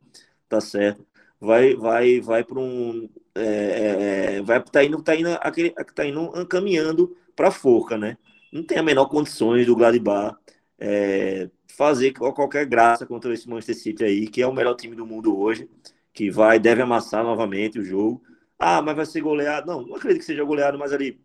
[0.48, 1.04] tá certo?
[1.40, 6.06] Vai, vai, vai para um, é, é, é, vai tá indo, tá indo, aquele, tá
[6.06, 8.16] indo caminhando para a forca, né?
[8.52, 10.36] Não tem a menor condições do Gladbach
[10.78, 15.06] é, fazer qualquer graça contra esse Manchester City aí, que é o melhor time do
[15.06, 15.68] mundo hoje,
[16.12, 18.22] que vai deve amassar novamente o jogo.
[18.58, 19.66] Ah, mas vai ser goleado?
[19.66, 21.20] Não, não acredito que seja goleado, mas ali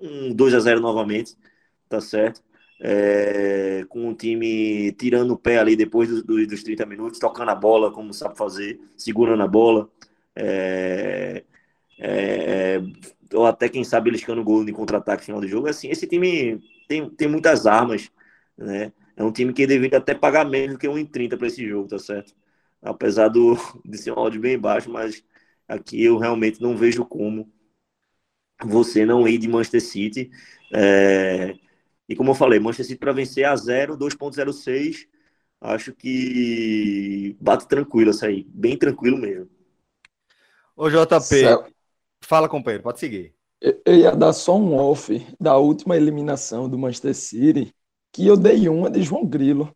[0.00, 1.36] um, um 2 a 0 novamente,
[1.88, 2.42] tá certo?
[2.80, 7.50] é, com o time tirando o pé ali depois do, do, dos 30 minutos, tocando
[7.50, 9.88] a bola como sabe fazer, segurando a bola,
[10.36, 11.44] é,
[11.98, 12.80] é,
[13.32, 15.68] ou até quem sabe eles ficando gol de contra-ataque final do jogo.
[15.68, 18.10] Assim, esse time tem, tem muitas armas,
[18.56, 18.92] né?
[19.16, 21.98] É um time que deveria até pagar menos do que 1,30 para esse jogo, tá
[21.98, 22.34] certo?
[22.82, 25.24] Apesar do, de ser um áudio bem baixo, mas
[25.68, 27.50] aqui eu realmente não vejo como
[28.62, 30.30] você não ir de Manchester City.
[30.72, 31.54] É,
[32.08, 35.06] e como eu falei, Manchester City para vencer a 0, 2.06,
[35.60, 39.48] acho que bate tranquilo essa aí, bem tranquilo mesmo.
[40.76, 41.66] Ô JP, Céu.
[42.22, 43.32] fala companheiro, pode seguir.
[43.60, 47.74] Eu ia dar só um off da última eliminação do Manchester City,
[48.14, 49.74] que eu dei uma de João Grilo.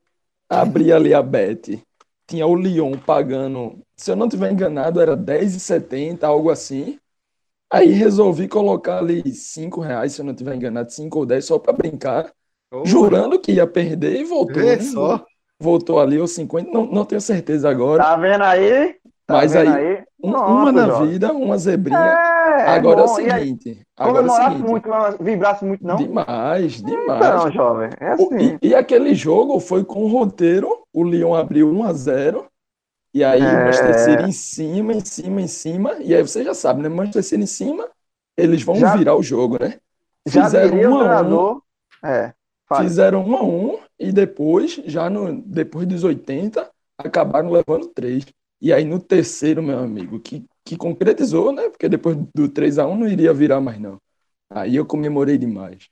[0.49, 1.83] Abri ali a bet,
[2.27, 6.99] tinha o Lyon pagando, se eu não tiver enganado, era 10,70, algo assim.
[7.71, 11.59] Aí resolvi colocar ali 5 reais, se eu não estiver enganado, 5 ou 10, só
[11.59, 12.33] para brincar,
[12.73, 12.85] oh.
[12.87, 14.63] jurando que ia perder e voltou.
[14.63, 14.81] Né?
[14.81, 15.27] só.
[15.61, 18.03] Voltou ali os 50, não, não tenho certeza agora.
[18.05, 18.95] Tá vendo aí?
[19.27, 20.05] Tá Mas vendo aí, aí?
[20.23, 21.13] Um, Nossa, uma na Jorge.
[21.13, 21.99] vida, uma zebrinha.
[21.99, 23.11] É, agora é, bom.
[23.11, 23.87] é o seguinte.
[23.97, 24.69] Agora é o seguinte.
[24.69, 24.89] muito,
[25.21, 25.97] vibrasse muito, não?
[25.97, 27.21] Demais, demais.
[27.21, 27.91] Não, jovem.
[28.01, 28.59] É assim.
[28.63, 30.85] E, e, aquele jogo foi com o roteiro.
[30.93, 32.47] O Lyon abriu 1 a 0
[33.15, 33.65] e aí é...
[33.65, 35.95] Manchester City em cima, em cima, em cima.
[36.01, 36.89] E aí você já sabe, né?
[36.89, 37.89] Manchester City em cima,
[38.37, 38.97] eles vão já...
[38.97, 39.79] virar o jogo, né?
[40.29, 41.61] Fizeram já um a um.
[42.05, 42.33] É,
[42.77, 48.27] fizeram um a um e depois, já no, depois dos 80, acabaram levando três.
[48.61, 51.69] E aí no terceiro, meu amigo, que, que concretizou, né?
[51.69, 53.99] Porque depois do 3 a 1 não iria virar mais, não.
[54.51, 55.89] Aí eu comemorei demais.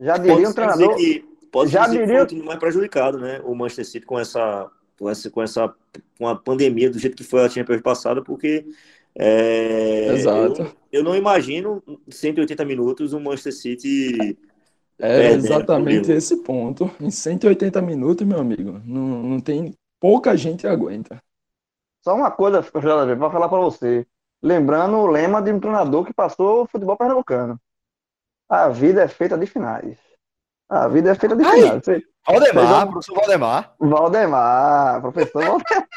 [0.00, 0.96] Já diria o treinador.
[0.96, 2.26] Que, pode já dizer diria...
[2.26, 3.40] que foi mais prejudicado, né?
[3.44, 5.74] O Manchester City com essa com essa, com essa
[6.18, 8.64] com a pandemia do jeito que foi a Champions passada, porque
[9.18, 10.62] é, Exato.
[10.62, 14.38] Eu, eu, não imagino 180 minutos o Manchester City.
[14.98, 16.90] É exatamente esse ponto.
[17.00, 19.74] Em 180 minutos, meu amigo, não, não tem.
[19.98, 21.18] Pouca gente aguenta.
[22.06, 24.06] Só uma coisa, JV, vou falar para você.
[24.40, 27.60] Lembrando o lema de um treinador que passou o futebol pernambucano.
[28.48, 29.98] A vida é feita de finais.
[30.68, 31.82] A vida é feita de finais.
[32.24, 33.74] Valdemar, professor Valdemar.
[33.80, 35.88] Valdemar, professor Valdemar.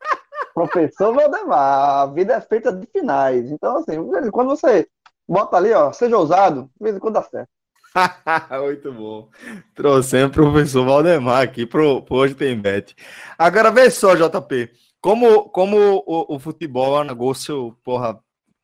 [0.54, 3.50] professor Valdemar, a vida é feita de finais.
[3.50, 4.88] Então, assim, quando você
[5.28, 7.50] bota ali, ó, seja ousado, de vez em quando dá certo.
[8.64, 9.28] Muito bom.
[9.74, 12.96] Trouxemos o professor Valdemar aqui pro, pro Hoje Tem Bet.
[13.36, 14.70] Agora, vê só, JP,
[15.00, 15.76] como, como
[16.06, 18.18] o, o futebol é um negócio, porra,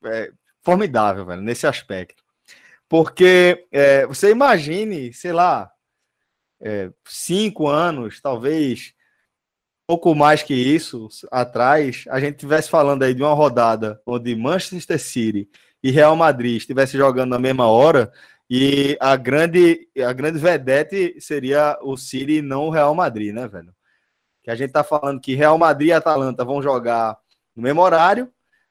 [0.05, 0.31] é,
[0.63, 2.23] formidável, velho, nesse aspecto.
[2.89, 5.71] Porque é, você imagine, sei lá,
[6.61, 8.95] é, cinco anos, talvez
[9.87, 14.99] pouco mais que isso atrás, a gente tivesse falando aí de uma rodada onde Manchester
[14.99, 15.49] City
[15.83, 18.11] e Real Madrid estivessem jogando na mesma hora
[18.49, 23.75] E a grande, a grande vedete seria o City não o Real Madrid, né, velho?
[24.45, 27.19] Que a gente tá falando que Real Madrid e Atalanta vão jogar
[27.57, 28.31] no mesmo horário,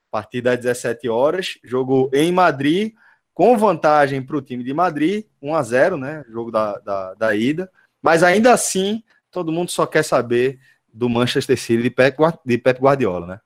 [0.10, 2.94] a partir das 17 horas, jogo em Madrid,
[3.34, 6.24] com vantagem para o time de Madrid, 1 a 0 né?
[6.30, 7.72] Jogo da, da, da, ida.
[8.00, 9.02] Mas ainda assim,
[9.32, 10.60] todo mundo só quer saber
[10.94, 13.40] do Manchester City de Pep, de Pep Guardiola, né?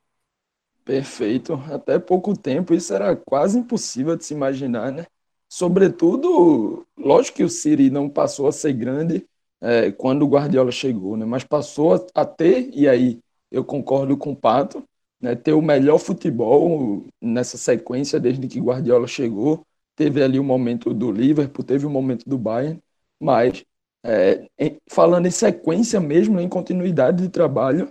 [0.84, 1.54] Perfeito.
[1.72, 5.06] Até pouco tempo isso era quase impossível de se imaginar, né?
[5.48, 9.26] Sobretudo, lógico que o City não passou a ser grande
[9.62, 11.26] é, quando o Guardiola chegou, né?
[11.26, 13.20] Mas passou a, a ter, e aí
[13.52, 14.84] eu concordo com o Pato,
[15.20, 19.66] né, ter o melhor futebol nessa sequência desde que Guardiola chegou.
[19.96, 22.80] Teve ali o momento do Liverpool, teve o momento do Bayern,
[23.20, 23.64] mas
[24.06, 27.90] é, em, falando em sequência mesmo, em continuidade de trabalho,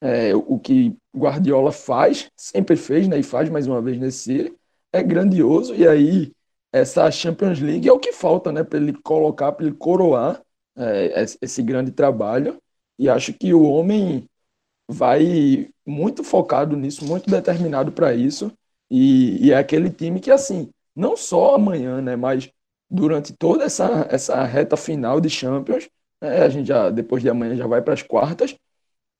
[0.00, 4.54] é, o que Guardiola faz, sempre fez né, e faz mais uma vez nesse
[4.92, 5.74] é grandioso.
[5.74, 6.32] E aí,
[6.72, 10.42] essa Champions League é o que falta né, para ele colocar, para ele coroar
[10.78, 12.60] é, esse grande trabalho.
[12.98, 14.28] E acho que o homem
[14.88, 18.52] vai muito focado nisso, muito determinado para isso.
[18.90, 22.50] E, e, é aquele time que, assim, não só amanhã, né, mas
[22.90, 25.88] durante toda essa, essa reta final de Champions,
[26.20, 28.56] é, a gente já, depois de amanhã, já vai para as quartas.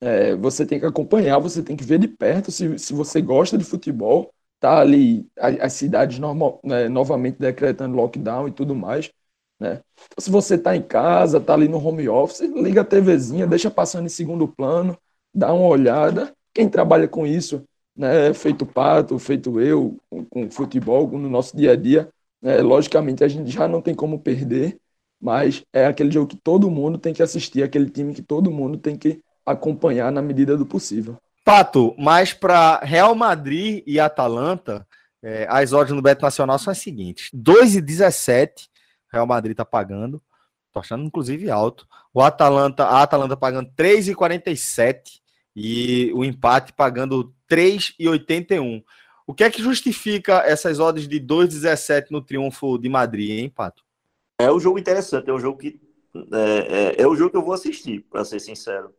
[0.01, 3.57] É, você tem que acompanhar, você tem que ver de perto se, se você gosta
[3.57, 4.33] de futebol.
[4.59, 9.11] Tá ali as, as cidades normal, né, novamente decretando lockdown e tudo mais.
[9.59, 9.81] Né?
[10.05, 13.69] Então, se você está em casa, está ali no home office, liga a TVzinha, deixa
[13.69, 14.97] passando em segundo plano,
[15.33, 16.33] dá uma olhada.
[16.53, 17.63] Quem trabalha com isso,
[17.95, 22.09] né, feito Pato, feito eu, com, com futebol, no nosso dia a dia,
[22.41, 24.77] né, logicamente a gente já não tem como perder,
[25.21, 28.77] mas é aquele jogo que todo mundo tem que assistir, aquele time que todo mundo
[28.77, 31.17] tem que acompanhar na medida do possível.
[31.43, 34.85] Pato, mas para Real Madrid e Atalanta,
[35.21, 38.69] é, as odds no Beto Nacional são as seguintes: 2,17
[39.11, 40.21] Real Madrid está pagando,
[40.71, 41.87] tô achando inclusive alto.
[42.13, 45.19] O Atalanta, a Atalanta pagando 3,47
[45.55, 48.83] e o empate pagando 3,81.
[49.25, 53.83] O que é que justifica essas odds de 2,17 no triunfo de Madrid, hein, Pato?
[54.39, 55.79] É um jogo interessante, é um jogo que
[56.15, 58.93] é, é, é o jogo que eu vou assistir, para ser sincero.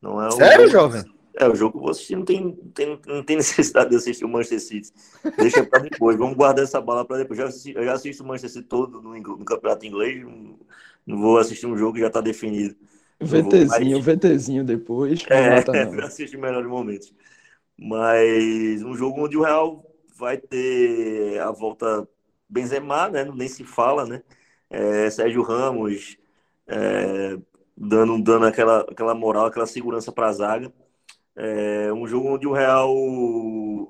[0.00, 0.94] Não é Sério, jogo...
[0.94, 1.21] jovem?
[1.38, 4.24] É, o jogo que eu vou assistir não tem, tem, não tem necessidade de assistir
[4.24, 4.92] o Manchester City.
[5.36, 6.16] Deixa para depois.
[6.16, 7.38] Vamos guardar essa bala para depois.
[7.38, 10.22] Já assisti, eu já assisto o Manchester City todo no, no campeonato inglês.
[10.22, 10.58] Não,
[11.06, 12.76] não, vou assistir um jogo que já está definido.
[13.20, 14.04] VTzinho, mas...
[14.04, 15.24] VTzinho depois.
[15.30, 15.62] É,
[15.96, 17.14] eu assisto melhores momentos.
[17.78, 19.84] Mas um jogo onde o Real
[20.16, 22.06] vai ter a volta
[22.48, 23.24] Benzema, né?
[23.24, 24.22] Nem se fala, né?
[24.68, 26.16] É, Sérgio Ramos
[26.66, 27.38] é,
[27.76, 30.72] dando, dando aquela, aquela moral, aquela segurança para a zaga.
[31.34, 32.94] É, um jogo onde o Real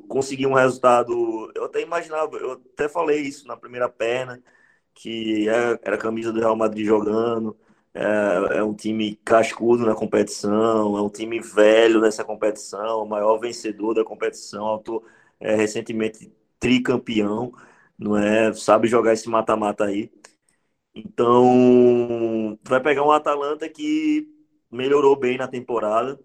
[0.08, 1.50] conseguiu um resultado.
[1.54, 4.42] Eu até imaginava, eu até falei isso na primeira perna,
[4.94, 7.56] que era, era a camisa do Real Madrid jogando.
[7.94, 13.38] É, é, um time cascudo na competição, é um time velho nessa competição, o maior
[13.38, 15.04] vencedor da competição, autor,
[15.38, 17.52] é, recentemente tricampeão,
[17.98, 18.52] não é?
[18.54, 20.10] Sabe jogar esse mata-mata aí.
[20.94, 24.28] Então, vai pegar um Atalanta que
[24.70, 26.18] melhorou bem na temporada.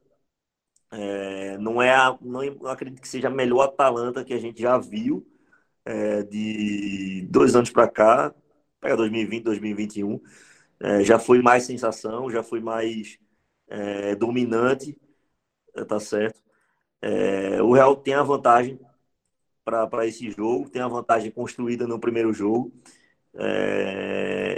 [0.91, 4.77] É, não é a, não acredito que seja a melhor Atalanta que a gente já
[4.77, 5.27] viu
[5.85, 8.33] é, de dois anos para cá,
[8.81, 10.21] pega 2020, 2021
[10.79, 13.17] é, já foi mais sensação, já foi mais
[13.67, 14.97] é, dominante,
[15.75, 16.41] é, tá certo?
[17.01, 18.79] É, o Real tem a vantagem
[19.65, 22.71] para esse jogo, tem a vantagem construída no primeiro jogo.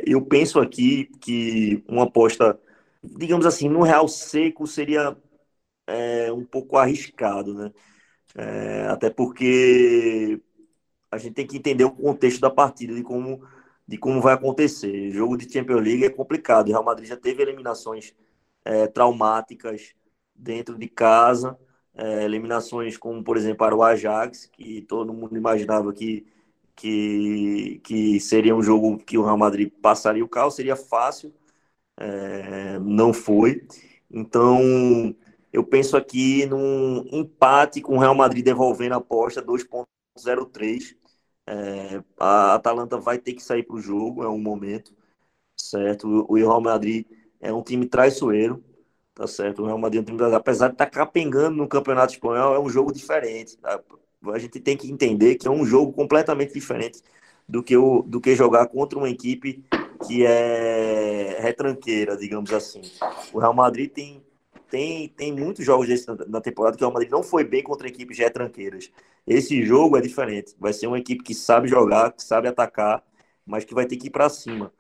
[0.06, 2.60] Eu penso aqui que uma aposta,
[3.04, 5.16] digamos assim, no Real seco seria
[5.90, 7.72] é, um pouco arriscado, né?
[8.90, 10.40] até porque
[11.12, 13.42] a gente tem que entender o contexto da partida, de como
[13.90, 15.10] de como vai acontecer.
[15.12, 16.68] Jogo de Champions League é complicado.
[16.68, 18.14] O Real Madrid já teve eliminações
[18.64, 19.96] é, traumáticas
[20.36, 21.58] dentro de casa,
[21.96, 26.26] é, eliminações como, por exemplo, para o Ajax, que todo mundo imaginava que,
[26.76, 31.34] que, que seria um jogo que o Real Madrid passaria o carro, seria fácil,
[31.98, 33.66] é, não foi.
[34.12, 35.16] Então,
[35.52, 41.00] eu penso aqui num empate com o Real Madrid devolvendo a aposta 2.03
[41.50, 44.93] é, a Atalanta vai ter que sair para o jogo, é um momento,
[45.58, 46.26] certo?
[46.30, 47.08] O Real Madrid
[47.41, 48.64] é um time traiçoeiro,
[49.16, 49.64] tá certo?
[49.64, 52.60] O Real Madrid é um time, apesar de estar tá capengando no Campeonato Espanhol, é
[52.60, 53.58] um jogo diferente.
[53.58, 53.82] Tá?
[54.28, 57.02] A gente tem que entender que é um jogo completamente diferente
[57.47, 59.66] do que, o, do que jogar contra uma equipe
[60.06, 62.82] que é retranqueira, digamos assim.
[63.34, 64.24] O Real Madrid tem
[64.70, 67.88] tem, tem muitos jogos desse na, temporada que o Real Madrid não foi bem contra
[67.88, 68.91] equipes retranqueiras.
[69.28, 70.55] Esse jogo é diferente.
[70.59, 73.03] Vai ser uma equipe que sabe jogar, que sabe atacar
[73.49, 74.72] mas que vai ter que ir para cima.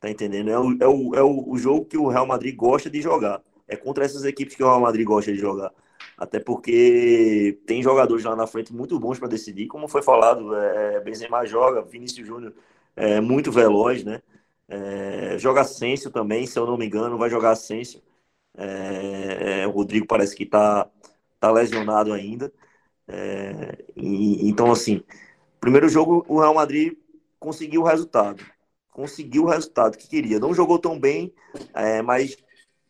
[0.00, 0.50] Tá entendendo?
[0.50, 3.42] É, o, é, o, é o jogo que o Real Madrid gosta de jogar.
[3.68, 5.72] É contra essas equipes que o Real Madrid gosta de jogar.
[6.18, 11.00] Até porque tem jogadores lá na frente muito bons para decidir, como foi falado, é,
[11.00, 12.54] Benzema joga, Vinícius Júnior
[12.96, 14.22] é muito veloz, né?
[14.68, 18.02] É, joga Asensio também, se eu não me engano, vai jogar Asensio.
[18.56, 20.88] É, é, o Rodrigo parece que está
[21.38, 22.52] tá lesionado ainda.
[23.06, 25.02] É, e, então, assim,
[25.60, 26.94] primeiro jogo o Real Madrid
[27.38, 28.44] conseguiu o resultado.
[28.90, 30.40] Conseguiu o resultado que queria.
[30.40, 31.32] Não jogou tão bem,
[31.74, 32.36] é, mas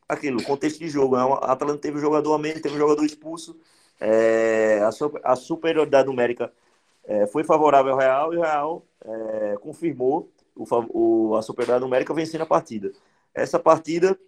[0.08, 1.16] aquilo, contexto de jogo.
[1.16, 1.22] Né?
[1.42, 3.58] A Atalanta teve um jogador a menos, teve um jogador expulso.
[4.00, 6.52] É, a, a, superioridade numérica
[7.04, 8.86] é, foi favorável ao Real e o Real
[9.60, 12.92] confirmou o, o, a superioridade numérica vencendo a partida.
[13.34, 14.18] Essa partida,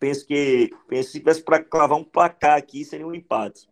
[0.00, 3.68] penso que penso se tivesse para clavar um placar aqui, seria um empate.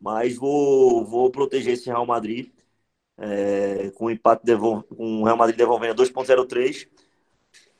[0.00, 2.52] Mas vou, vou proteger esse Real Madrid
[3.18, 4.44] é, com o empate
[4.96, 6.88] com o Real Madrid devolvendo 2.03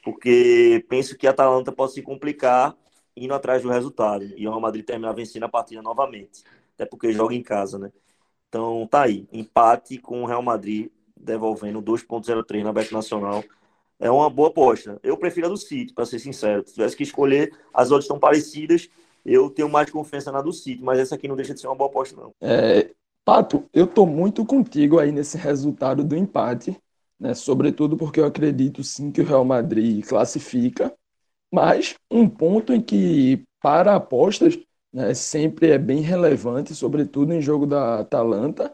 [0.05, 2.77] porque penso que a Atalanta pode se complicar
[3.17, 6.43] indo atrás do resultado e o Real Madrid terminar vencendo a partida novamente,
[6.75, 7.91] até porque joga em casa, né?
[8.49, 13.43] Então tá aí, empate com o Real Madrid devolvendo 2.03 na Bet Nacional.
[14.05, 14.99] É uma boa aposta.
[15.03, 16.63] Eu prefiro a do City, para ser sincero.
[16.67, 18.89] Se tivesse que escolher, as outras estão parecidas.
[19.25, 21.75] Eu tenho mais confiança na do City, mas essa aqui não deixa de ser uma
[21.75, 22.33] boa aposta, não.
[22.41, 22.91] É,
[23.25, 26.77] Pato, eu tô muito contigo aí nesse resultado do empate
[27.19, 27.35] né?
[27.35, 30.95] Sobretudo porque eu acredito sim que o Real Madrid classifica,
[31.53, 34.59] mas um ponto em que para apostas
[34.93, 38.73] né, sempre é bem relevante, sobretudo em jogo da Atalanta,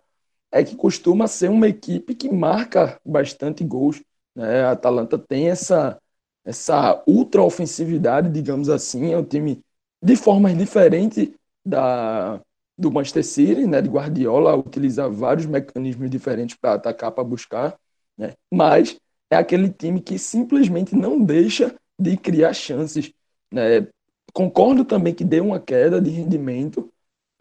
[0.53, 4.03] é que costuma ser uma equipe que marca bastante gols.
[4.35, 4.63] Né?
[4.63, 6.01] A Atalanta tem essa,
[6.45, 9.61] essa ultra ofensividade, digamos assim, é um time
[10.03, 11.31] de formas diferentes
[11.65, 12.41] da,
[12.79, 17.79] do Manchester City, né, de Guardiola, utiliza vários mecanismos diferentes para atacar, para buscar.
[18.17, 18.33] Né?
[18.53, 18.99] Mas
[19.31, 23.13] é aquele time que simplesmente não deixa de criar chances.
[23.53, 23.87] Né?
[24.33, 26.91] Concordo também que deu uma queda de rendimento,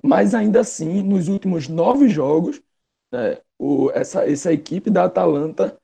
[0.03, 2.61] mas ainda assim, nos últimos nove jogos,
[3.11, 5.78] né, o, essa, essa equipe da Atalanta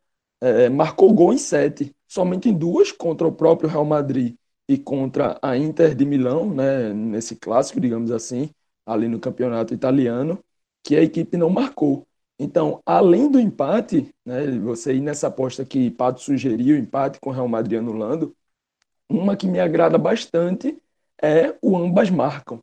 [0.48, 4.36] é, marcou gol em sete, somente em duas contra o próprio Real Madrid
[4.68, 8.50] e contra a Inter de Milão, né, nesse clássico, digamos assim,
[8.86, 10.40] ali no campeonato italiano,
[10.84, 12.08] que a equipe não marcou.
[12.38, 17.34] Então, além do empate, né, você ir nessa aposta que Pato sugeriu, empate com o
[17.34, 18.36] Real Madrid anulando,
[19.10, 20.78] uma que me agrada bastante
[21.22, 22.62] é o ambas marcam.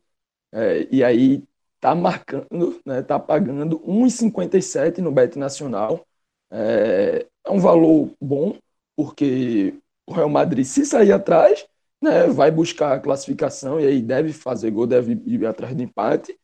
[0.51, 1.43] É, e aí
[1.79, 6.05] tá marcando, né, tá pagando 1,57 no Bet Nacional.
[6.51, 8.55] É, é um valor bom,
[8.95, 9.75] porque
[10.07, 11.65] o Real Madrid, se sair atrás,
[12.01, 16.37] né, vai buscar a classificação e aí deve fazer gol, deve ir atrás de empate.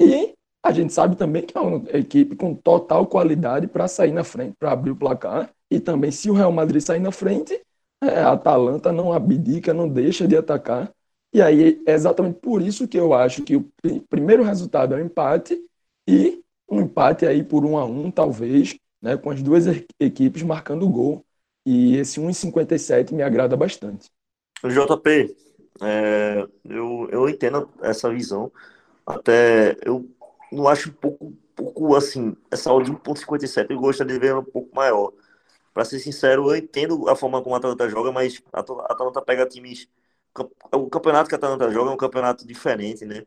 [0.00, 4.24] E a gente sabe também que é uma equipe com total qualidade para sair na
[4.24, 5.50] frente, para abrir o placar.
[5.70, 7.60] E também, se o Real Madrid sair na frente,
[8.02, 10.92] é, a Atalanta não abdica, não deixa de atacar.
[11.32, 13.70] E aí é exatamente por isso que eu acho que o
[14.08, 15.58] primeiro resultado é o empate
[16.08, 19.64] e um empate aí por um a um, talvez, né, com as duas
[19.98, 21.24] equipes marcando gol.
[21.64, 24.10] E esse 1,57 me agrada bastante.
[24.64, 25.36] JP,
[25.82, 28.52] é, eu, eu entendo essa visão.
[29.04, 30.08] Até eu
[30.52, 34.44] não acho um pouco, pouco assim, essa aula de 1.57 eu gostaria de ver um
[34.44, 35.12] pouco maior.
[35.74, 39.46] Para ser sincero, eu entendo a forma como a Atalanta joga, mas a Atalanta pega
[39.46, 39.88] times.
[40.72, 43.24] O campeonato que a Atalanta joga é um campeonato diferente, né?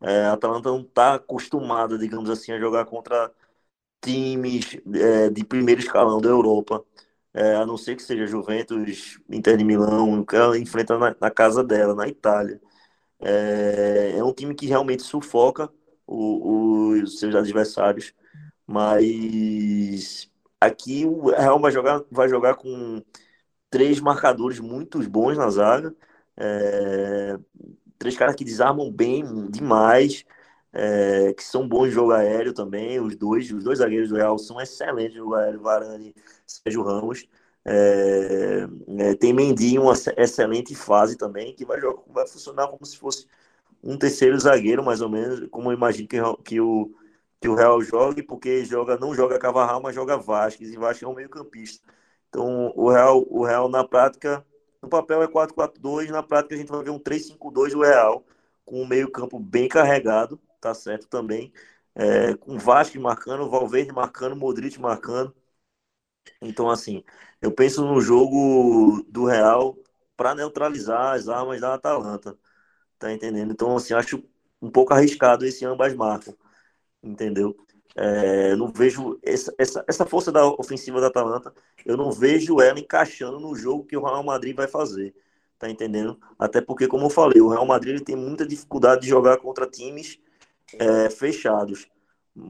[0.00, 3.32] É, a Atalanta não está acostumada, digamos assim, a jogar contra
[4.00, 6.84] times é, de primeiro escalão da Europa.
[7.34, 11.30] É, a não ser que seja Juventus, Inter de Milão, que ela enfrenta na, na
[11.30, 12.60] casa dela, na Itália.
[13.20, 15.70] É, é um time que realmente sufoca
[16.06, 18.14] os seus adversários.
[18.66, 20.30] Mas
[20.60, 23.02] aqui o Real vai jogar, vai jogar com
[23.70, 25.94] três marcadores muito bons na zaga.
[27.98, 30.24] Três caras que desarmam bem demais,
[30.78, 33.00] é, que são bons de jogo aéreo também.
[33.00, 36.82] Os dois, os dois zagueiros do Real são excelentes de jogo aéreo, Varane e Sérgio
[36.82, 37.28] Ramos.
[37.64, 38.66] É,
[38.98, 42.96] é, tem Mendy em uma excelente fase também, que vai, jogar, vai funcionar como se
[42.96, 43.26] fosse
[43.82, 46.94] um terceiro zagueiro, mais ou menos, como eu imagino que, que, o,
[47.40, 51.08] que o Real jogue, porque joga, não joga Cavarral, mas joga Vasquez, e Vasquez é
[51.08, 51.82] um meio campista.
[52.28, 54.44] Então, o Real, o Real na prática,
[54.82, 58.24] no papel é 4-4-2, na prática a gente vai ver um 3-5-2 do Real,
[58.64, 61.52] com um meio campo bem carregado, tá certo também,
[61.94, 65.34] é, com Vasquez marcando, Valverde marcando, Modric marcando.
[66.40, 67.04] Então, assim,
[67.40, 69.76] eu penso no jogo do Real
[70.16, 72.36] para neutralizar as armas da Atalanta.
[72.98, 73.52] Tá entendendo?
[73.52, 74.22] Então, assim, acho
[74.62, 76.36] um pouco arriscado esse ambas marcam.
[77.02, 77.56] Entendeu?
[77.96, 81.52] É, não vejo essa, essa, essa força da ofensiva da Atalanta,
[81.84, 85.14] eu não vejo ela encaixando no jogo que o Real Madrid vai fazer.
[85.58, 86.20] Tá entendendo?
[86.38, 89.66] Até porque, como eu falei, o Real Madrid ele tem muita dificuldade de jogar contra
[89.66, 90.18] times
[90.74, 91.86] é, fechados,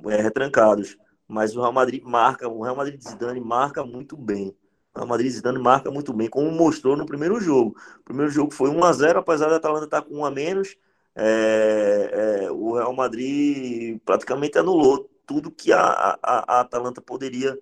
[0.07, 0.97] é, retrancados.
[1.27, 4.57] Mas o Real Madrid marca, o Real Madrid Zidane marca muito bem.
[4.95, 7.77] O Real Madrid Zidane marca muito bem, como mostrou no primeiro jogo.
[8.01, 10.77] O primeiro jogo foi 1 a 0 apesar da Atalanta estar com um a menos.
[11.15, 17.59] É, é, o Real Madrid praticamente anulou tudo que a, a, a Atalanta poderia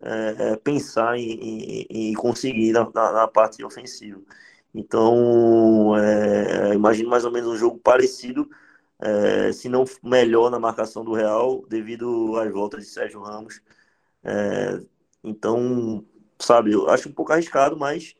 [0.00, 4.20] é, é pensar em, em, em conseguir na, na, na, parte ofensiva.
[4.74, 8.48] Então, é, imagino mais ou menos um jogo parecido,
[9.00, 13.60] é, se não melhor na marcação do Real, devido às voltas de Sérgio Ramos.
[14.24, 14.80] É,
[15.22, 16.04] então,
[16.38, 18.14] sabe, eu acho um pouco arriscado, mas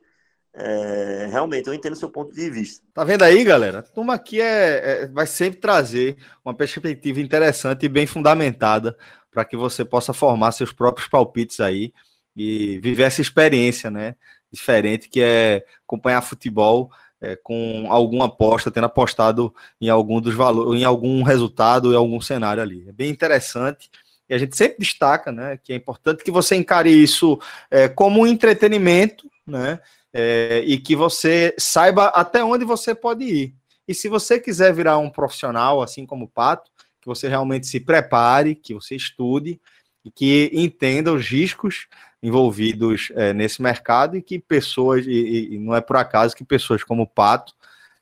[0.58, 2.82] é, realmente, eu entendo seu ponto de vista.
[2.94, 3.80] Tá vendo aí, galera?
[3.80, 8.96] A turma aqui é, é, vai sempre trazer uma perspectiva interessante e bem fundamentada
[9.30, 11.92] para que você possa formar seus próprios palpites aí
[12.34, 14.16] e viver essa experiência, né?
[14.50, 16.90] Diferente que é acompanhar futebol
[17.26, 22.20] é, com alguma aposta, tendo apostado em algum dos valores, em algum resultado, em algum
[22.20, 22.88] cenário ali.
[22.88, 23.90] É bem interessante.
[24.28, 27.38] E a gente sempre destaca, né, que é importante que você encare isso
[27.70, 29.80] é, como um entretenimento, né,
[30.12, 33.54] é, e que você saiba até onde você pode ir.
[33.88, 36.70] E se você quiser virar um profissional, assim como o Pato,
[37.00, 39.60] que você realmente se prepare, que você estude
[40.06, 41.88] e que entenda os riscos
[42.22, 46.84] envolvidos é, nesse mercado e que pessoas, e, e, não é por acaso que pessoas
[46.84, 47.52] como o Pato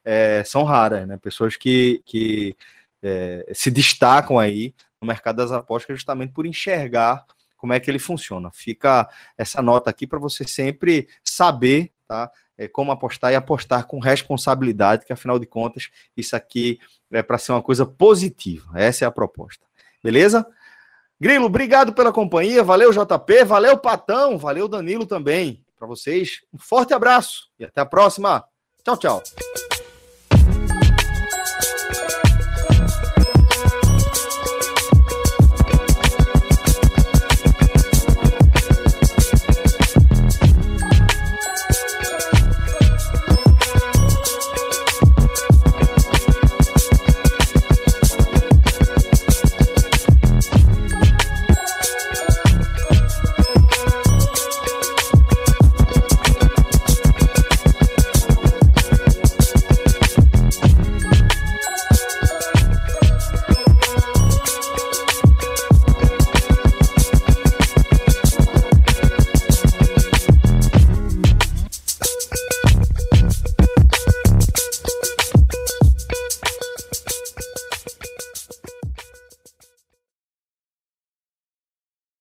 [0.05, 1.17] é, são raras, né?
[1.17, 2.55] Pessoas que, que
[3.03, 7.25] é, se destacam aí no mercado das apostas justamente por enxergar
[7.57, 8.51] como é que ele funciona.
[8.53, 12.31] Fica essa nota aqui para você sempre saber tá?
[12.59, 16.79] É, como apostar e apostar com responsabilidade, que afinal de contas, isso aqui
[17.11, 18.79] é para ser uma coisa positiva.
[18.79, 19.65] Essa é a proposta.
[20.03, 20.47] Beleza?
[21.25, 22.62] Grilo, obrigado pela companhia.
[22.62, 23.45] Valeu, JP.
[23.45, 24.37] Valeu, Patão.
[24.37, 25.64] Valeu, Danilo também.
[25.75, 28.45] Para vocês, um forte abraço e até a próxima.
[28.85, 29.22] Tchau, tchau.